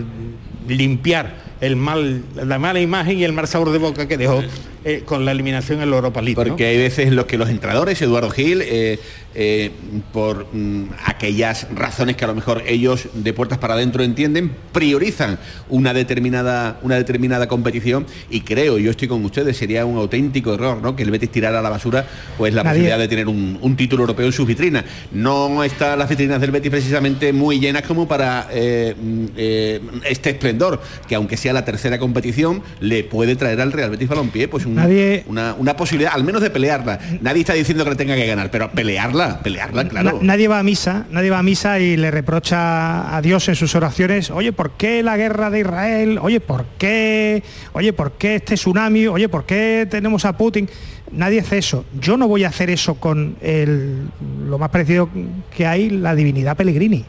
[0.68, 4.42] limpiar el mal, la mala imagen y el mal sabor de boca que dejó
[4.84, 6.42] eh, con la eliminación en la Europa League.
[6.42, 6.48] ¿no?
[6.48, 8.98] Porque hay veces los que los entrenadores, Eduardo Gil, eh,
[9.34, 9.70] eh,
[10.12, 15.38] por mm, aquellas razones que a lo mejor ellos de puertas para adentro entienden, priorizan
[15.68, 20.80] una determinada, una determinada competición y creo, yo estoy con ustedes, sería un auténtico error,
[20.82, 20.96] ¿no?
[20.96, 22.06] Que el Betis tirara a la basura
[22.38, 24.84] pues la Nadie- posibilidad de tener un, un título europeo en sus vitrinas.
[25.12, 30.30] No están las vitrinas del Betis precisamente muy llenas como para eh, mm, eh, este
[30.30, 34.66] esplendor, que aunque sea la tercera competición, le puede traer al Real Betis Balompié pues
[34.66, 36.98] un- Nadie- una, una posibilidad, al menos de pelearla.
[37.20, 40.12] Nadie está diciendo que le tenga que ganar, pero pelearla, pelearla, claro.
[40.12, 43.56] Na- nadie va a misa, nadie va a misa y le reprocha a Dios en
[43.56, 46.18] sus oraciones, oye, ¿por qué la guerra de Israel?
[46.22, 47.42] Oye, ¿por qué?
[47.72, 49.06] Oye, ¿por qué este tsunami?
[49.06, 50.68] Oye, ¿por qué tenemos a Putin?
[51.12, 51.84] Nadie hace eso.
[52.00, 54.08] Yo no voy a hacer eso con el,
[54.46, 55.08] lo más parecido
[55.56, 57.04] que hay, la divinidad Pellegrini.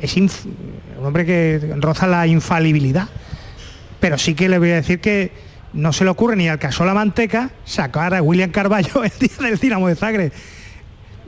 [0.00, 0.44] Es inf-
[0.98, 3.08] un hombre que roza la infalibilidad.
[4.00, 5.30] Pero sí que le voy a decir que
[5.74, 9.48] no se le ocurre ni al caso la manteca sacar a William Carballo el día
[9.48, 10.32] del Dinamo de Zagreb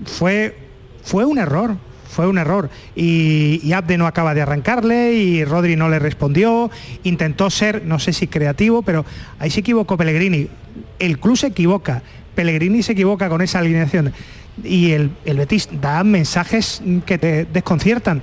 [0.04, 0.56] fue,
[1.02, 1.76] fue un error,
[2.08, 2.70] fue un error.
[2.94, 6.70] Y, y Abde no acaba de arrancarle y Rodri no le respondió.
[7.02, 9.04] Intentó ser, no sé si creativo, pero
[9.38, 10.48] ahí se equivocó Pellegrini.
[10.98, 12.02] El club se equivoca,
[12.34, 14.12] Pellegrini se equivoca con esa alineación.
[14.62, 18.22] Y el, el Betis da mensajes que te desconciertan.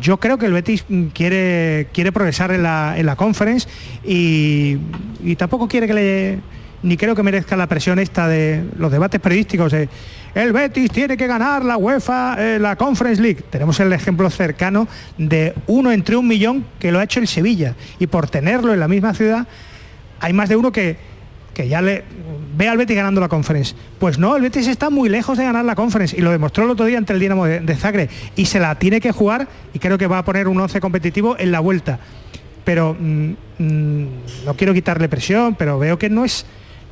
[0.00, 3.68] Yo creo que el Betis quiere, quiere progresar en la, en la conference
[4.04, 4.76] y,
[5.24, 6.38] y tampoco quiere que le
[6.82, 9.88] ni creo que merezca la presión esta de los debates periodísticos de
[10.36, 13.42] el Betis tiene que ganar la UEFA, eh, la Conference League.
[13.48, 17.74] Tenemos el ejemplo cercano de uno entre un millón que lo ha hecho el Sevilla.
[17.98, 19.46] Y por tenerlo en la misma ciudad,
[20.20, 20.98] hay más de uno que,
[21.54, 22.04] que ya le
[22.54, 23.74] ve al Betis ganando la Conference.
[23.98, 26.70] Pues no, el Betis está muy lejos de ganar la Conference y lo demostró el
[26.70, 29.96] otro día ante el Dinamo de, Zagreb y se la tiene que jugar y creo
[29.96, 31.98] que va a poner un 11 competitivo en la vuelta.
[32.62, 34.06] Pero mm, mm,
[34.44, 36.44] no quiero quitarle presión, pero veo que no es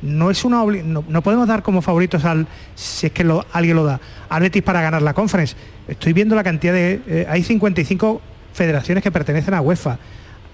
[0.05, 3.83] no es una no, no podemos dar como favoritos al si es que alguien lo
[3.83, 3.99] da
[4.29, 5.55] al Betis para ganar la Conference.
[5.87, 8.21] Estoy viendo la cantidad de eh, hay 55
[8.53, 9.97] federaciones que pertenecen a UEFA.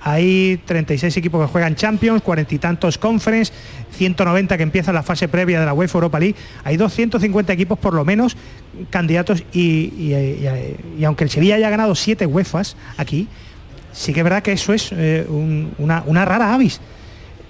[0.04, 3.54] Hay 36 equipos que juegan Champions, cuarenta y tantos Conference,
[3.91, 6.36] 190 que empiezan la fase previa de la UEFA Europa League.
[6.64, 8.36] Hay 250 equipos por lo menos
[8.89, 9.60] candidatos y,
[9.95, 10.47] y-
[10.99, 13.28] y- aunque el Sevilla haya ganado siete UEFAs aquí,
[13.93, 16.82] sí que es verdad que eso es eh, un- una, una rara avis.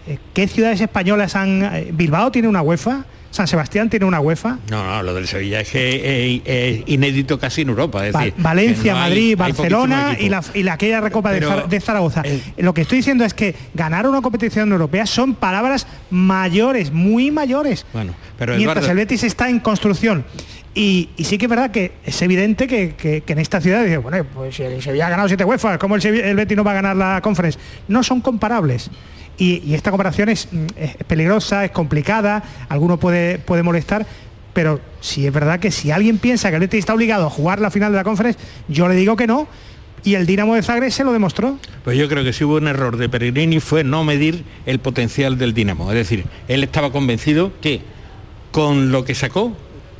[0.07, 1.63] Eh, ¿Qué ciudades españolas han...
[1.63, 5.61] eh, Bilbao tiene una UEFA, San Sebastián tiene una UEFA, No, no, lo del Sevilla
[5.61, 8.05] es que es, es inédito casi en Europa.
[8.05, 11.31] Es Va- decir, Valencia, que no hay- Madrid, Barcelona y la, y la aquella recopa
[11.31, 12.23] de, Pero Zar- de Zaragoza.
[12.57, 17.85] Lo que estoy diciendo es que ganar una competición europea son palabras mayores, muy mayores.
[17.93, 20.25] Bueno, pero mientras Eduardo- el Betis está en construcción.
[20.73, 23.83] Y, y sí que es verdad que es evidente que, que- que en esta ciudad,
[23.83, 26.55] dice, bueno, pues si el Sevilla ha ganado siete UEFA, ¿cómo el, Sevilla- el Betis
[26.57, 27.57] no va a ganar la conference?
[27.87, 28.89] No son comparables.
[29.41, 34.05] Y, esta comparación es, mm, es peligrosa, es complicada, alguno puede, puede molestar,
[34.53, 37.59] pero sí es verdad que si alguien piensa que el Betis está obligado a jugar
[37.59, 39.47] la final de la conference, yo le digo que no.
[40.03, 41.57] Y el Dinamo de Zagreb se lo demostró.
[41.83, 45.39] Pues yo creo que si hubo un error de Peregrini fue no medir el potencial
[45.39, 45.91] del Dinamo.
[45.91, 47.81] Es decir, él estaba convencido que
[48.51, 49.55] con lo que sacó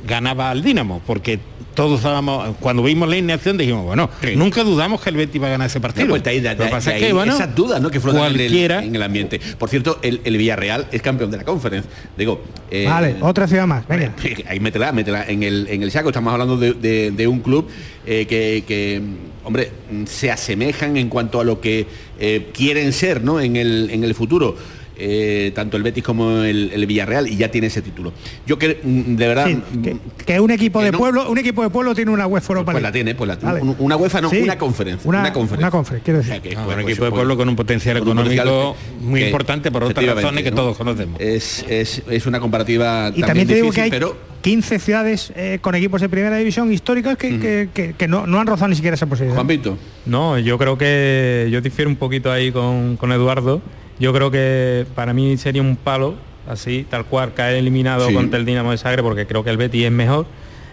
[0.06, 1.38] ganaba al Dinamo, porque
[1.74, 5.50] todos dábamos, cuando vimos la alineación dijimos, bueno, nunca dudamos que el Betis iba a
[5.52, 6.06] ganar ese partido.
[6.06, 7.90] No, pues ahí- Lo que de- pasa es que, bueno, esas dudas ¿no?
[7.90, 9.40] que flotan en el- cualquiera- en el, ambiente.
[9.58, 11.88] Por cierto, el, el Villarreal es campeón de la conference.
[12.18, 14.12] Digo, eh, vale, otra ciudad más, venga.
[14.48, 16.10] ahí métela, métela en el, en el saco.
[16.10, 17.68] Estamos hablando de, de- de un club
[18.04, 19.00] eh, que, que,
[19.44, 19.70] hombre,
[20.06, 21.86] se asemejan en cuanto a lo que
[22.20, 23.40] eh, quieren ser ¿no?
[23.40, 24.56] en, el, en el futuro.
[25.04, 28.12] Eh, tanto el Betis como el, el Villarreal y ya tiene ese título.
[28.46, 31.38] Yo que mm, de verdad Sí, que, que un equipo que de no- pueblo, un
[31.38, 33.60] equipo de pueblo tiene una UEFA Europa pues la tiene, pues la Vale.
[33.60, 35.66] un- una UEFA no, Sí, una conferencia, Una, una conferencia.
[35.66, 36.32] una conference, quiero decir.
[36.32, 38.08] O sea que, Ah, pues, un pues, equipo de pues, pueblo con un potencial con
[38.08, 40.56] un económico potencial muy que- importante por otras razones que ¿no?
[40.56, 41.20] todos conocemos.
[41.20, 45.32] Es, es, es una comparativa Y también te digo difícil, que hay pero 15 ciudades
[45.36, 48.68] eh, con equipos de primera división históricas que, que- que- que no, no han rozado
[48.68, 49.36] ni siquiera esa posibilidad.
[49.44, 49.78] Juan.
[50.06, 53.62] No, yo creo que yo difiero un poquito ahí con, con Eduardo.
[54.02, 56.16] Yo creo que para mí sería un palo,
[56.48, 58.12] así, tal cual, caer eliminado Sí.
[58.14, 60.26] contra el Dinamo de Zagreb, porque creo que el Betis es mejor.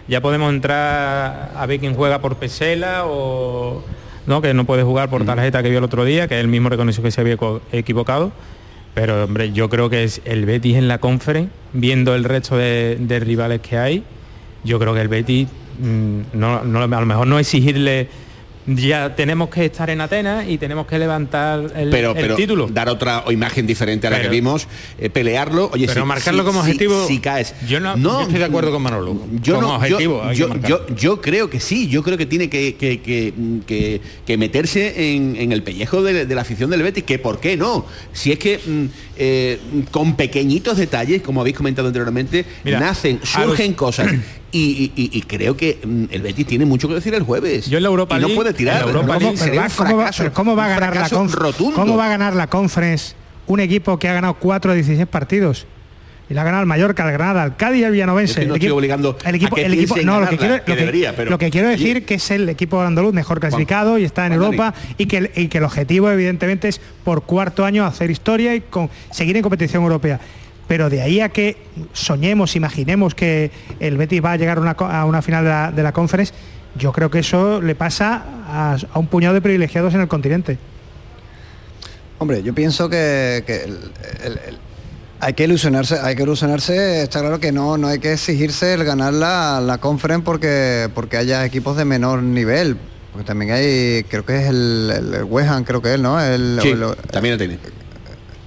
[0.08, 3.84] Ya podemos entrar a ver quién juega por Pesela o
[4.26, 6.70] no, que no puede jugar por tarjeta que vio el otro día, que él mismo
[6.70, 8.32] reconoció que se había equivo- equivocado.
[8.94, 12.96] Pero hombre, yo creo que es el Betis en la conference, viendo el resto de,
[12.98, 14.02] de rivales que hay,
[14.64, 15.46] yo creo que el Betis,
[15.78, 18.08] mm, no, no- a lo mejor no exigirle
[18.76, 22.68] ya tenemos que estar en Atenas y tenemos que levantar el, pero, el pero título.
[22.68, 24.66] dar otra imagen diferente a la Pero- que vimos,
[24.98, 27.54] eh, pelearlo, oye, Pero si- marcarlo si- como objetivo, si caes.
[27.66, 29.16] yo no- yo estoy de acuerdo con Manolo.
[29.42, 33.00] Yo Como no, objetivo yo, yo, creo que sí, yo creo que tiene que, que-
[34.26, 37.56] que- meterse en, en el pellejo de, de la afición del Betis, que por qué
[37.56, 37.84] no.
[38.12, 38.84] Si es que mm,
[39.18, 39.58] eh,
[39.90, 44.06] con pequeñitos detalles, como habéis comentado anteriormente, Mira, nacen, surgen cosas.
[44.52, 47.66] Y, y- y- creo que mm, el Betis tiene mucho que decir el jueves.
[47.70, 48.82] Yo en la Europa y no League- puede tirar.
[48.82, 49.72] ¿Cómo- League- sería ¿Verdad?
[49.78, 51.74] un ¿Cómo va, pero cómo va a ganar la rotundo.
[51.76, 53.14] ¿Cómo va a ganar la conference
[53.46, 55.66] un equipo que ha ganado 4 de 16 partidos?
[56.28, 58.44] Y la ha ganado el Mallorca, el Granada, el Cádiz y el Villanovense.
[58.46, 60.64] No el estoy obligando el equipo, a que el equipo- no, lo que quiero, lo
[60.64, 64.04] que- debería, pero- lo que quiero decir que es el equipo andaluz mejor clasificado y
[64.04, 67.64] está en Juan Europa y que, el- y que el objetivo evidentemente es por cuarto
[67.64, 70.20] año hacer historia y con, seguir en competición europea.
[70.70, 71.56] Pero de ahí a que
[71.92, 73.50] soñemos, imaginemos que
[73.80, 75.90] el Betis va a llegar a una, co- a una final de la, de la
[75.90, 76.32] conference,
[76.78, 80.58] yo creo que eso le pasa a, a un puñado de privilegiados en el continente.
[82.18, 83.80] Hombre, yo pienso que, que el-
[84.22, 84.58] el- el-
[85.18, 88.84] hay que ilusionarse, hay que ilusionarse, está claro que no, no hay que exigirse el
[88.84, 92.76] ganar la, la conference porque, porque haya equipos de menor nivel.
[93.10, 96.20] Porque también hay, creo que es el, el, el West Ham, creo que es, ¿no?
[96.24, 97.58] El, Sí, el- también lo tiene.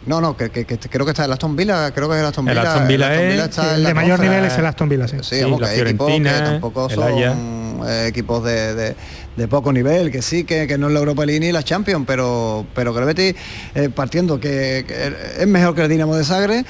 [0.06, 2.26] No, no, que, que- que creo que está el Aston Villa, creo que es el
[2.28, 2.72] Aston El Villa.
[2.74, 5.08] Aston Villa es- está Sí, en el la de mayor nivel es el Aston Villa,
[5.08, 5.18] sí.
[5.22, 8.96] Sí, Sí, vamos, la que hay equipos que Fiorentina, tampoco son eh, equipos de, de-
[9.36, 12.04] de poco nivel, que sí, que, que no es la Europa League ni la Champions,
[12.08, 13.36] pero, pero que el Betis,
[13.76, 16.64] eh, partiendo que, que es mejor que el Dinamo de Sagre,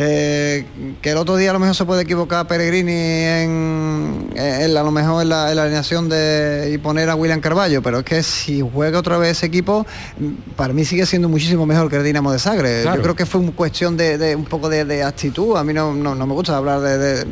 [0.00, 0.64] eh,
[1.02, 4.84] que el otro día a lo mejor se puede equivocar Peregrini en, en la- a
[4.84, 8.04] lo mejor en la, en la alineación de y poner a William Carballo, pero es
[8.04, 9.84] que si juega otra vez ese equipo,
[10.18, 12.82] mm, para mí sigue siendo muchísimo mejor que el Dinamo de Sagre.
[12.82, 12.96] Claro.
[12.98, 15.56] Yo creo que fue una cuestión de, de un poco de, de actitud.
[15.56, 17.26] A mí no, no, no me gusta hablar de, de-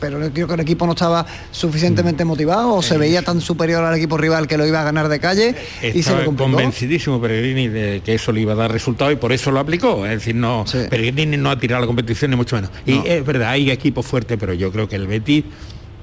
[0.00, 2.28] pero creo que el equipo no estaba suficientemente Mm.
[2.28, 5.18] motivado o se veía tan superior al equipo rival que lo iba a ganar de
[5.20, 6.50] calle y se lo complicó.
[6.50, 10.04] convencidísimo Peregrini de que eso le iba a dar resultado y por eso lo aplicó.
[10.06, 12.70] Es decir, no, Peregrini no ha tirado la competición ni mucho menos.
[12.86, 13.04] Y No.
[13.04, 15.44] es verdad, hay equipos fuertes, pero yo creo que el Betis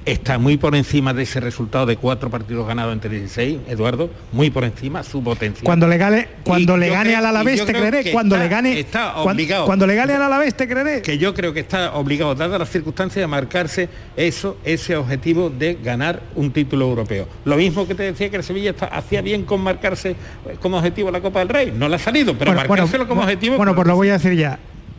[0.06, 4.50] está muy por encima de ese resultado de cuatro partidos ganados entre 16, Eduardo, muy
[4.50, 5.64] por encima, su potencial.
[5.64, 8.78] Cuando le gane, cuando Y le gane al Alavés te creeré, cuando está- le gane
[8.80, 9.66] está obligado.
[9.66, 11.02] cuando le gane al Alavés te creeré.
[11.02, 15.74] que yo creo que está obligado, dadas las circunstancias, a marcarse eso, ese objetivo de
[15.82, 17.26] ganar un título europeo.
[17.44, 20.16] Lo mismo que te decía que el Sevilla está- hacía bien con marcarse eh,
[20.62, 21.72] como objetivo la Copa del Rey.
[21.76, 23.56] No le ha salido, pero Bueno, marcárselo bueno, como objetivo.
[23.56, 24.58] Bueno, pues lo voy a decir ya.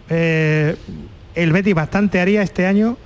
[0.09, 0.75] Eh,
[1.33, 2.97] el Betis bastante haría este año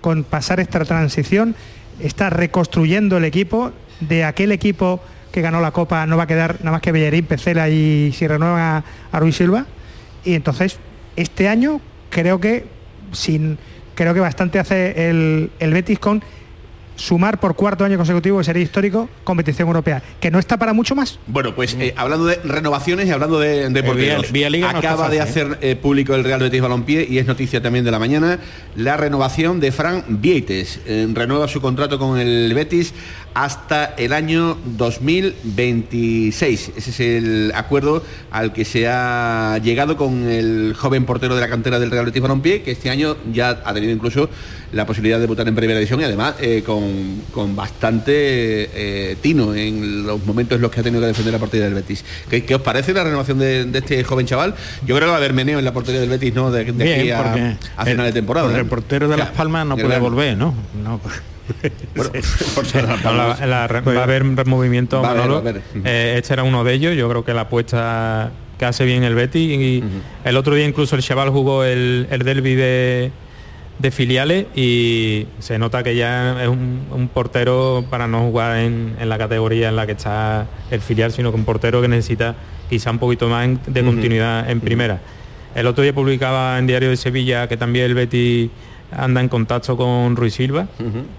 [0.00, 1.54] con pasar esta transición.
[2.00, 3.72] Está reconstruyendo el equipo.
[4.00, 7.26] De aquel equipo que ganó la Copa no va a quedar nada más que Bellerín,
[7.26, 9.66] Pecela y si renuevan a, a Ruiz Silva.
[10.24, 10.78] Y entonces,
[11.16, 12.64] este año creo que
[13.12, 13.58] sin
[13.94, 16.22] creo que bastante hace el, el Betis con
[17.00, 20.94] sumar por cuarto año consecutivo, que sería histórico, competición europea, que no está para mucho
[20.94, 21.18] más.
[21.26, 24.78] Bueno, pues eh, hablando de renovaciones y hablando de, de porteros, Vía- Vía Liga no
[24.78, 27.90] acaba de fácil, hacer eh, público el Real Betis Balompié y es noticia también de
[27.90, 28.38] la mañana
[28.76, 30.80] la renovación de Fran Vieites.
[30.86, 32.92] Eh, renueva su contrato con el Betis
[33.34, 36.72] hasta el año 2026.
[36.76, 41.48] Ese es el acuerdo al que se ha llegado con el joven portero de la
[41.48, 44.28] cantera del Real Betis Balompié, que este año ya ha tenido incluso
[44.72, 49.54] la posibilidad de debutar en primera división y además eh, con, con bastante eh, tino
[49.54, 52.04] en los momentos en los que ha tenido que defender la partida del Betis.
[52.28, 54.54] ¿Qué, qué os parece la renovación de, de este joven chaval?
[54.86, 56.50] Yo creo que va a haber meneo en la portería del Betis, ¿no?
[56.50, 57.10] De, de Bien, aquí
[57.76, 58.56] a, final de temporada.
[58.56, 58.60] ¿eh?
[58.60, 60.54] el portero de Las Palmas no puede volver, ¿no?
[60.82, 61.00] No.
[61.94, 62.10] Bueno,
[63.04, 65.42] la- la va a haber movimiento Va a haber, Manolo.
[65.42, 65.62] va a haber.
[65.74, 65.82] Ujú.
[65.84, 69.14] Eh, este era uno de ellos yo creo que la apuesta que hace bien el
[69.14, 69.84] Betty y
[70.24, 73.10] el otro día incluso el chaval jugó el, el derby de,
[73.78, 78.96] de filiales y se nota que ya es un, un portero para no jugar en,
[79.00, 82.34] en la categoría en la que está el filial sino que un portero que necesita
[82.68, 85.00] quizá un poquito más de continuidad en primera
[85.54, 88.50] el otro día publicaba en Diario de Sevilla que también el Betty
[88.92, 90.66] anda en contacto con Ruiz Silva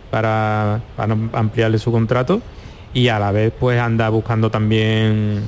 [0.09, 2.41] para, para ampliarle su contrato
[2.93, 5.43] y a la vez pues anda buscando también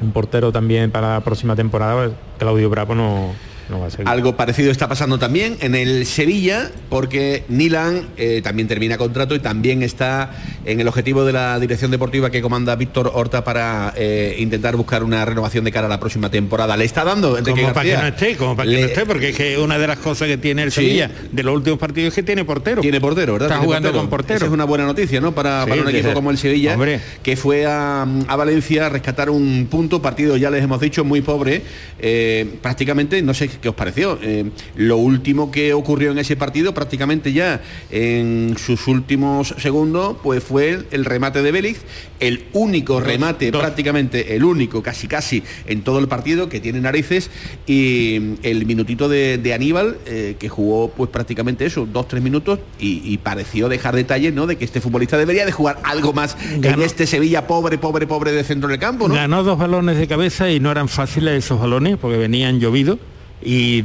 [0.00, 3.32] un portero también para la próxima temporada, Claudio Bravo no,
[3.68, 3.86] no.
[4.04, 9.38] Algo parecido está pasando también en el Sevilla, porque Nilan eh, también termina contrato y
[9.38, 10.30] también está
[10.64, 15.02] en el objetivo de la dirección deportiva que comanda Víctor Horta para eh, intentar buscar
[15.04, 16.76] una renovación de cara a la próxima temporada.
[16.76, 19.28] Le está dando Enrique Como para que no esté, como para que no esté, porque
[19.30, 20.80] es que una de las cosas que tiene el Sí.
[20.82, 22.82] Sevilla de los últimos partidos es que tiene portero.
[22.82, 23.48] Tiene portero, ¿verdad?
[23.50, 24.36] Está jugando con portero.
[24.36, 25.32] Esa es una buena noticia, ¿no?
[25.34, 27.00] Para, Sí, para un equipo como el Sevilla, Hombre.
[27.22, 31.20] que fue a, a Valencia a rescatar un punto, partido, ya les hemos dicho, muy
[31.22, 31.62] pobre.
[32.00, 34.18] eh, prácticamente, no sé qué os pareció.
[34.22, 40.42] eh, lo último que ocurrió en ese partido, prácticamente ya en sus últimos segundos, pues
[40.42, 41.82] fue el, el remate de Vélez,
[42.20, 47.30] el único remate, prácticamente el único, casi casi, en todo el partido que tiene narices,
[47.66, 52.58] y el minutito de, de Aníbal, eh, que jugó pues prácticamente eso, dos, tres minutos,
[52.78, 54.46] y, y pareció dejar detalles, ¿no?
[54.46, 56.82] De que este futbolista debería de jugar algo más en Ganó.
[56.82, 59.14] este Sevilla pobre, pobre, pobre de centro del campo, ¿no?
[59.14, 62.98] Ganó dos balones de cabeza y no eran fáciles esos balones porque venían llovidos
[63.44, 63.84] y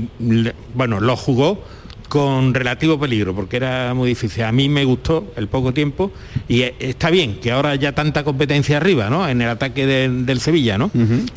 [0.74, 1.64] bueno, los jugó
[2.08, 4.44] con relativo peligro porque era muy difícil.
[4.44, 6.12] A mí me gustó el poco tiempo
[6.48, 9.28] y eh, está bien que ahora haya tanta competencia arriba, ¿no?
[9.30, 10.90] En el ataque de- del Sevilla, ¿no?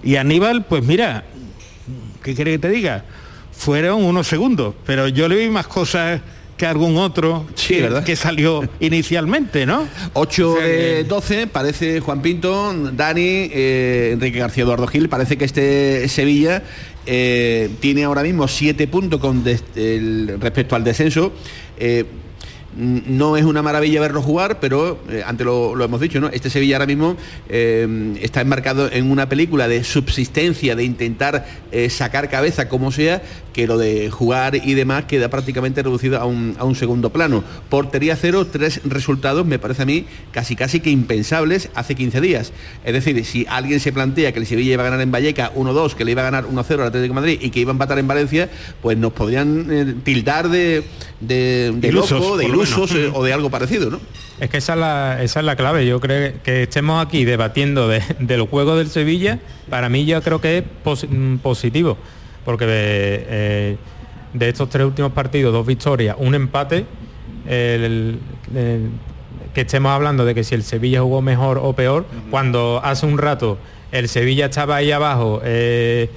[0.02, 1.24] Y Aníbal, pues mira,
[2.22, 3.04] ¿qué quiere que te diga?
[3.52, 6.20] Fueron unos segundos, pero yo le vi más cosas
[6.56, 8.04] que algún otro que, ¿verdad?
[8.04, 9.86] que salió inicialmente, ¿no?
[10.14, 13.20] 8 de 12, parece Juan Pinto, Dani,
[13.52, 16.62] eh, Enrique García Eduardo Gil, parece que este Sevilla
[17.07, 21.32] eh, tiene ahora mismo 7 puntos con respecto al descenso.
[21.78, 22.05] Eh,
[22.76, 26.28] no es una maravilla verlo jugar, pero eh, antes lo, lo hemos dicho, ¿no?
[26.28, 27.16] Este Sevilla ahora mismo
[27.48, 33.22] eh, está enmarcado en una película de subsistencia, de intentar eh, sacar cabeza como sea,
[33.52, 37.44] que lo de jugar y demás queda prácticamente reducido a un, a un segundo plano.
[37.68, 42.52] Portería cero, tres resultados, me parece a mí, casi casi que impensables hace 15 días.
[42.84, 45.94] Es decir, si alguien se plantea que el Sevilla iba a ganar en Valleca 1-2,
[45.94, 47.98] que le iba a ganar 1-0 al Atlético de Madrid y que iba a empatar
[47.98, 48.48] en Valencia,
[48.80, 50.84] pues nos podrían tildar de,
[51.20, 54.00] de, de Ilusos, loco, de por ilusos eh, o de algo parecido, ¿no?
[54.40, 55.86] Es que esa es la, esa es la clave.
[55.86, 59.38] Yo creo que estemos aquí debatiendo de- del juego del Sevilla,
[59.70, 61.96] para mí yo creo que es pos- mm, positivo,
[62.44, 63.76] porque eh,
[64.32, 66.86] de estos tres últimos partidos, dos victorias, un empate,
[67.46, 68.18] el-
[68.54, 68.88] el-
[69.54, 73.18] que estemos hablando de que si el Sevilla jugó mejor o peor, cuando hace un
[73.18, 73.58] rato
[73.90, 76.08] el Sevilla estaba ahí abajo, eh,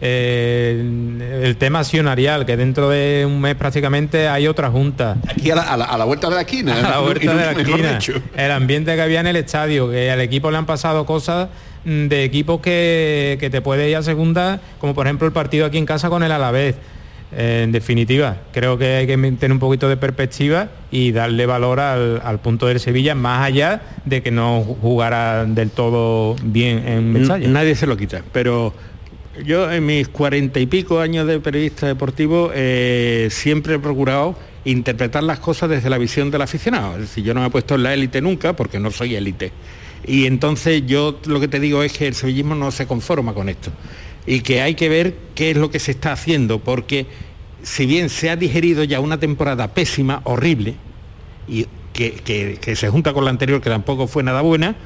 [0.00, 5.16] eh, el tema accionarial, que dentro de un mes prácticamente hay otra junta.
[5.28, 6.74] Aquí a la, a la- a la vuelta de la esquina.
[6.78, 7.98] A la vuelta de la esquina.
[8.36, 11.48] El ambiente que había en el estadio, que al equipo le han pasado cosas
[11.84, 15.66] mm, de equipos que, que te puede ir a segunda, como por ejemplo el partido
[15.66, 16.74] aquí en casa con el Alavés.
[17.36, 21.80] Eh, en definitiva, creo que hay que tener un poquito de perspectiva y darle valor
[21.80, 27.12] al, al punto del Sevilla, más allá de que no jugara del todo bien en
[27.12, 27.48] Mestalla.
[27.48, 28.72] Nadie se lo quita, pero
[29.44, 35.22] yo en mis cuarenta y pico años de periodista deportivo eh, siempre he procurado interpretar
[35.22, 36.94] las cosas desde la visión del aficionado.
[36.94, 39.52] Es decir, yo no me he puesto en la élite nunca porque no soy élite.
[40.06, 43.48] Y entonces yo lo que te digo es que el sevillismo no se conforma con
[43.48, 43.70] esto
[44.26, 47.06] y que hay que ver qué es lo que se está haciendo, porque
[47.62, 50.74] si bien se ha digerido ya una temporada pésima, horrible,
[51.48, 54.76] y que, que- que se junta con la anterior, que tampoco fue nada buena,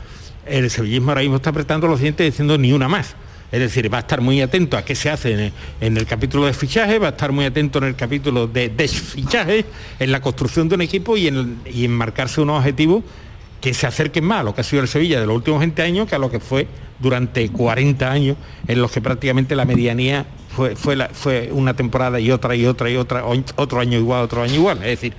[0.47, 3.15] el sevillismo ahora mismo está apretando los dientes diciendo ni una más.
[3.51, 6.53] Es decir, va a estar muy atento a qué se hace en el, capítulo de
[6.53, 9.65] fichaje, va a estar muy atento en el capítulo de desfichaje,
[9.99, 13.05] en la construcción de un equipo y en, marcarse unos objetivos
[13.63, 15.83] que se acerquen más a lo que ha sido el Sevilla de los últimos 20
[15.83, 16.69] años que a lo que fue
[16.99, 18.37] durante 40 años
[18.69, 22.97] en los que prácticamente la medianía fue, fue, una temporada y otra y otra y
[22.97, 23.25] otra,
[23.57, 24.79] otro año igual, otro año igual.
[24.79, 25.15] Es decir,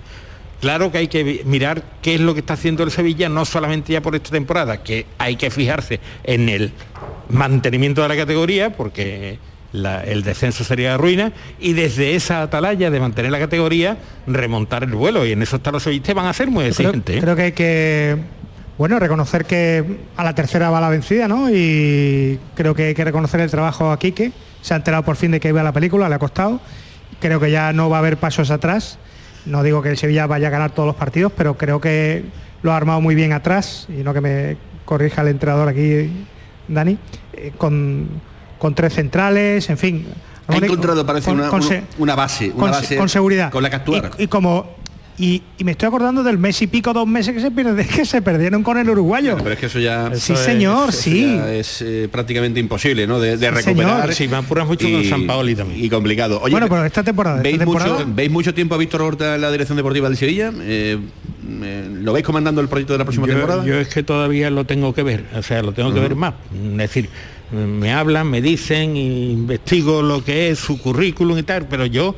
[0.62, 3.94] claro que hay que mirar qué es lo que está haciendo el Sevilla, no solamente
[3.94, 6.74] ya por esta temporada, que hay que fijarse en el
[7.30, 9.40] mantenimiento de la categoría, porque
[9.72, 14.92] la- el descenso sería ruina, y desde esa atalaya de mantener la categoría, remontar el
[14.94, 15.26] vuelo.
[15.26, 17.18] Y en eso están los sevillistas, van a ser muy exigentes.
[17.18, 17.20] ¿eh?
[17.22, 18.18] creo que hay que
[18.78, 19.84] bueno reconocer que
[20.18, 21.50] a la tercera va la vencida, ¿no?
[21.52, 24.32] Y creo que hay que reconocer el trabajo a Quique.
[24.62, 26.60] Se ha enterado por fin de que iba a la película, le ha costado.
[27.20, 28.98] Creo que ya no va a haber pasos atrás.
[29.46, 32.24] No digo que el Sevilla vaya a ganar todos los partidos, pero creo que
[32.62, 36.10] lo ha armado muy bien atrás, y no que me corrija el entrenador aquí,
[36.70, 36.98] Dani,
[37.34, 38.08] eh, con,
[38.58, 40.08] con tres centrales, en fin.
[40.48, 43.52] Ha encontrado, parece, con- una, con una- se- una base, una con, base con seguridad.
[43.52, 44.12] con la que actuar.
[44.18, 44.78] Y, y como
[45.20, 48.06] y, y me estoy acordando del mes y pico, dos meses que se pierde, que
[48.06, 49.36] se perdieron con el uruguayo.
[49.38, 50.12] Pero es que eso ya...
[50.16, 51.36] Sí, señor, eso sí.
[51.36, 53.20] ya es eh, prácticamente imposible, ¿no?
[53.20, 54.00] De, de Sí, recuperar.
[54.02, 54.14] señor.
[54.14, 55.84] Sí, me apuras mucho con San Paoli también.
[55.84, 56.40] Y complicado.
[56.42, 59.36] Oye, bueno, pero esta temporada, esta ¿veis, temporada mucho, ¿Veis mucho tiempo a Víctor Horta
[59.36, 60.52] en la dirección deportiva del Sevilla?
[60.62, 60.98] Eh,
[61.64, 63.66] eh, ¿Lo veis comandando el proyecto de la próxima yo, temporada?
[63.66, 66.34] yo es que todavía lo tengo que ver, o sea, lo tengo que ver más.
[66.54, 67.10] Es decir,
[67.52, 72.16] me hablan, me dicen, investigo lo que es su currículum y tal, pero yo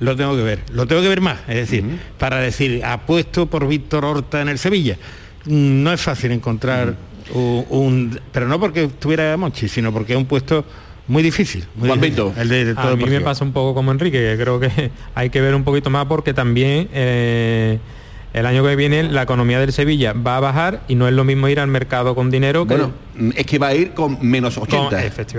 [0.00, 1.38] lo tengo que ver, lo tengo que ver más.
[1.48, 1.84] Es decir,
[2.18, 4.96] para decir, apuesto por Víctor Horta en el Sevilla.
[5.46, 6.94] Mm, No es fácil encontrar
[7.32, 10.64] un, un- Pero no porque estuviera Monchi, sino porque es un puesto
[11.06, 11.64] muy difícil.
[11.76, 12.32] Muy Juan difícil.
[12.36, 14.90] El de, de todo A mí me pasa un poco como Enrique, que creo que
[15.14, 17.78] hay que ver un poquito más porque también eh,
[18.32, 21.24] el año que viene la economía del Sevilla va a bajar y no es lo
[21.24, 22.92] mismo ir al mercado con dinero que, Bueno,
[23.34, 24.90] es que va a ir con menos 80.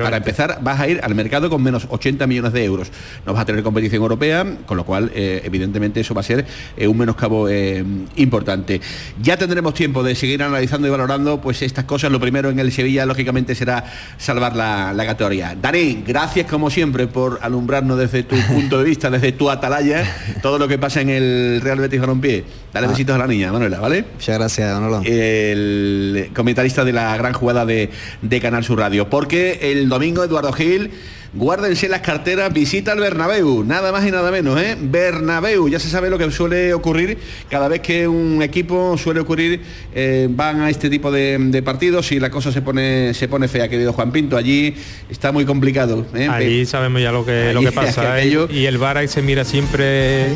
[0.01, 2.91] Para empezar, vas a ir al mercado con menos 80 millones de euros.
[3.25, 6.45] No vas a tener competición europea, con lo cual, eh, evidentemente, eso va a ser
[6.77, 7.83] eh, un menoscabo eh,
[8.15, 8.81] importante.
[9.21, 12.11] Ya tendremos tiempo de seguir analizando y valorando pues estas cosas.
[12.11, 13.83] Lo primero en el Sevilla, lógicamente, será
[14.17, 15.55] salvar la, la categoría.
[15.61, 20.03] Dani, gracias como siempre por alumbrarnos desde tu punto de vista, desde tu atalaya,
[20.41, 22.43] todo lo que pasa en el Real Betis Balompié.
[22.73, 22.89] Dale Ah.
[22.89, 24.05] besitos a la niña, Manuela, ¿vale?
[24.13, 25.01] Muchas gracias, Manolo.
[25.05, 27.89] El comentarista de la gran jugada de,
[28.21, 29.09] de Canal Sur Radio.
[29.09, 30.91] Porque el domingo Eduardo Gil,
[31.33, 34.77] guárdense las carteras, visita al Bernabéu, nada más y nada menos, ¿eh?
[34.79, 37.17] Bernabéu, ya se sabe lo que suele ocurrir
[37.49, 39.59] cada vez que un equipo suele ocurrir,
[39.93, 43.47] eh, van a este tipo de, de partidos y la cosa se pone, se pone
[43.49, 44.75] fea, querido Juan Pinto, allí
[45.09, 46.05] está muy complicado.
[46.15, 46.29] ¿eh?
[46.31, 48.13] Allí sabemos ya lo que, lo que pasa.
[48.15, 50.27] aquello- Y el VAR ahí se mira siempre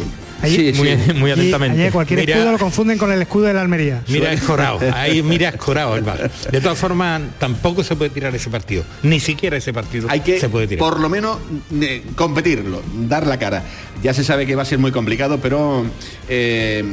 [0.41, 1.81] Allí- muy, muy Y atentamente.
[1.83, 4.01] allí cualquier Mira- escudo lo confunden con el escudo de la Almería.
[4.07, 6.31] Mira escorado, ahí mira escorado el bar.
[6.51, 8.83] De todas formas, tampoco se puede tirar ese partido.
[9.03, 10.79] Ni siquiera ese partido Hay que se puede tirar.
[10.79, 11.37] por lo menos
[11.81, 13.63] eh, competirlo, dar la cara.
[14.01, 15.85] Ya se sabe que va a ser muy complicado, pero
[16.29, 16.83] eh,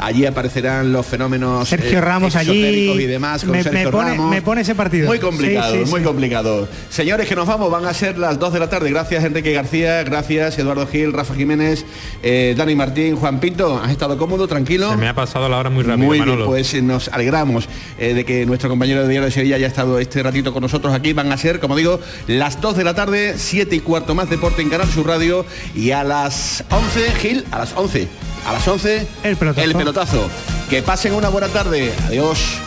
[0.00, 4.10] allí aparecerán los fenómenos Sergio eh, Ramos allí y demás con me, Sergio me pone,
[4.10, 4.30] Ramos.
[4.30, 5.06] me pone ese partido.
[5.06, 6.06] Muy complicado, Sí, sí, muy sí.
[6.06, 6.68] complicado.
[6.90, 8.90] Señores, que nos vamos, van a ser las 2 de la tarde.
[8.90, 11.84] Gracias Enrique García, gracias Eduardo Gil, Rafa Jiménez,
[12.24, 13.78] eh, Dani Martín, Juan Pinto.
[13.78, 14.88] ¿Has estado cómodo, tranquilo?
[14.90, 17.68] Se me ha pasado la hora muy rápido, Muy bien, pues eh, nos alegramos
[17.98, 20.94] eh, de que nuestro compañero de Diario de Sevilla haya estado este ratito con nosotros
[20.94, 21.12] aquí.
[21.12, 24.62] Van a ser, como digo, las 2 de la tarde, 7 y cuarto más deporte
[24.62, 28.08] en Canal Sur Radio y a las 11, Gil, a las 11.
[28.46, 29.66] A las 11, el pelotazo.
[29.66, 30.30] El pelotazo.
[30.70, 31.92] Que pasen una buena tarde.
[32.06, 32.58] Adiós.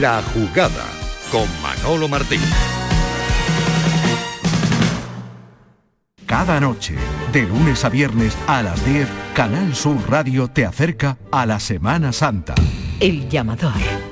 [0.00, 1.01] La jugada
[1.32, 2.40] con Manolo Martín.
[6.26, 6.94] Cada noche,
[7.32, 12.12] de lunes a viernes a las 10, Canal Sur Radio te acerca a la Semana
[12.12, 12.54] Santa.
[13.00, 14.11] El llamador.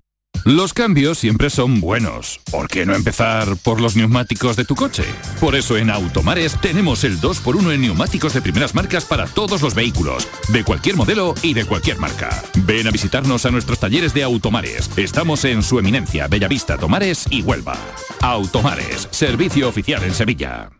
[0.45, 2.39] Los cambios siempre son buenos.
[2.49, 5.03] ¿Por qué no empezar por los neumáticos de tu coche?
[5.39, 9.75] Por eso en Automares tenemos el 2x1 en neumáticos de primeras marcas para todos los
[9.75, 12.43] vehículos, de cualquier modelo y de cualquier marca.
[12.65, 14.89] Ven a visitarnos a nuestros talleres de Automares.
[14.97, 17.77] Estamos en su eminencia, Bellavista, Tomares y Huelva.
[18.21, 20.71] Automares, servicio oficial en Sevilla.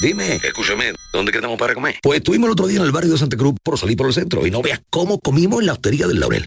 [0.00, 1.96] Dime, escúchame, ¿dónde quedamos para comer?
[2.04, 4.14] Pues estuvimos el otro día en el barrio de Santa Cruz por salir por el
[4.14, 6.46] centro y no veas cómo comimos en la hostería del Laurel.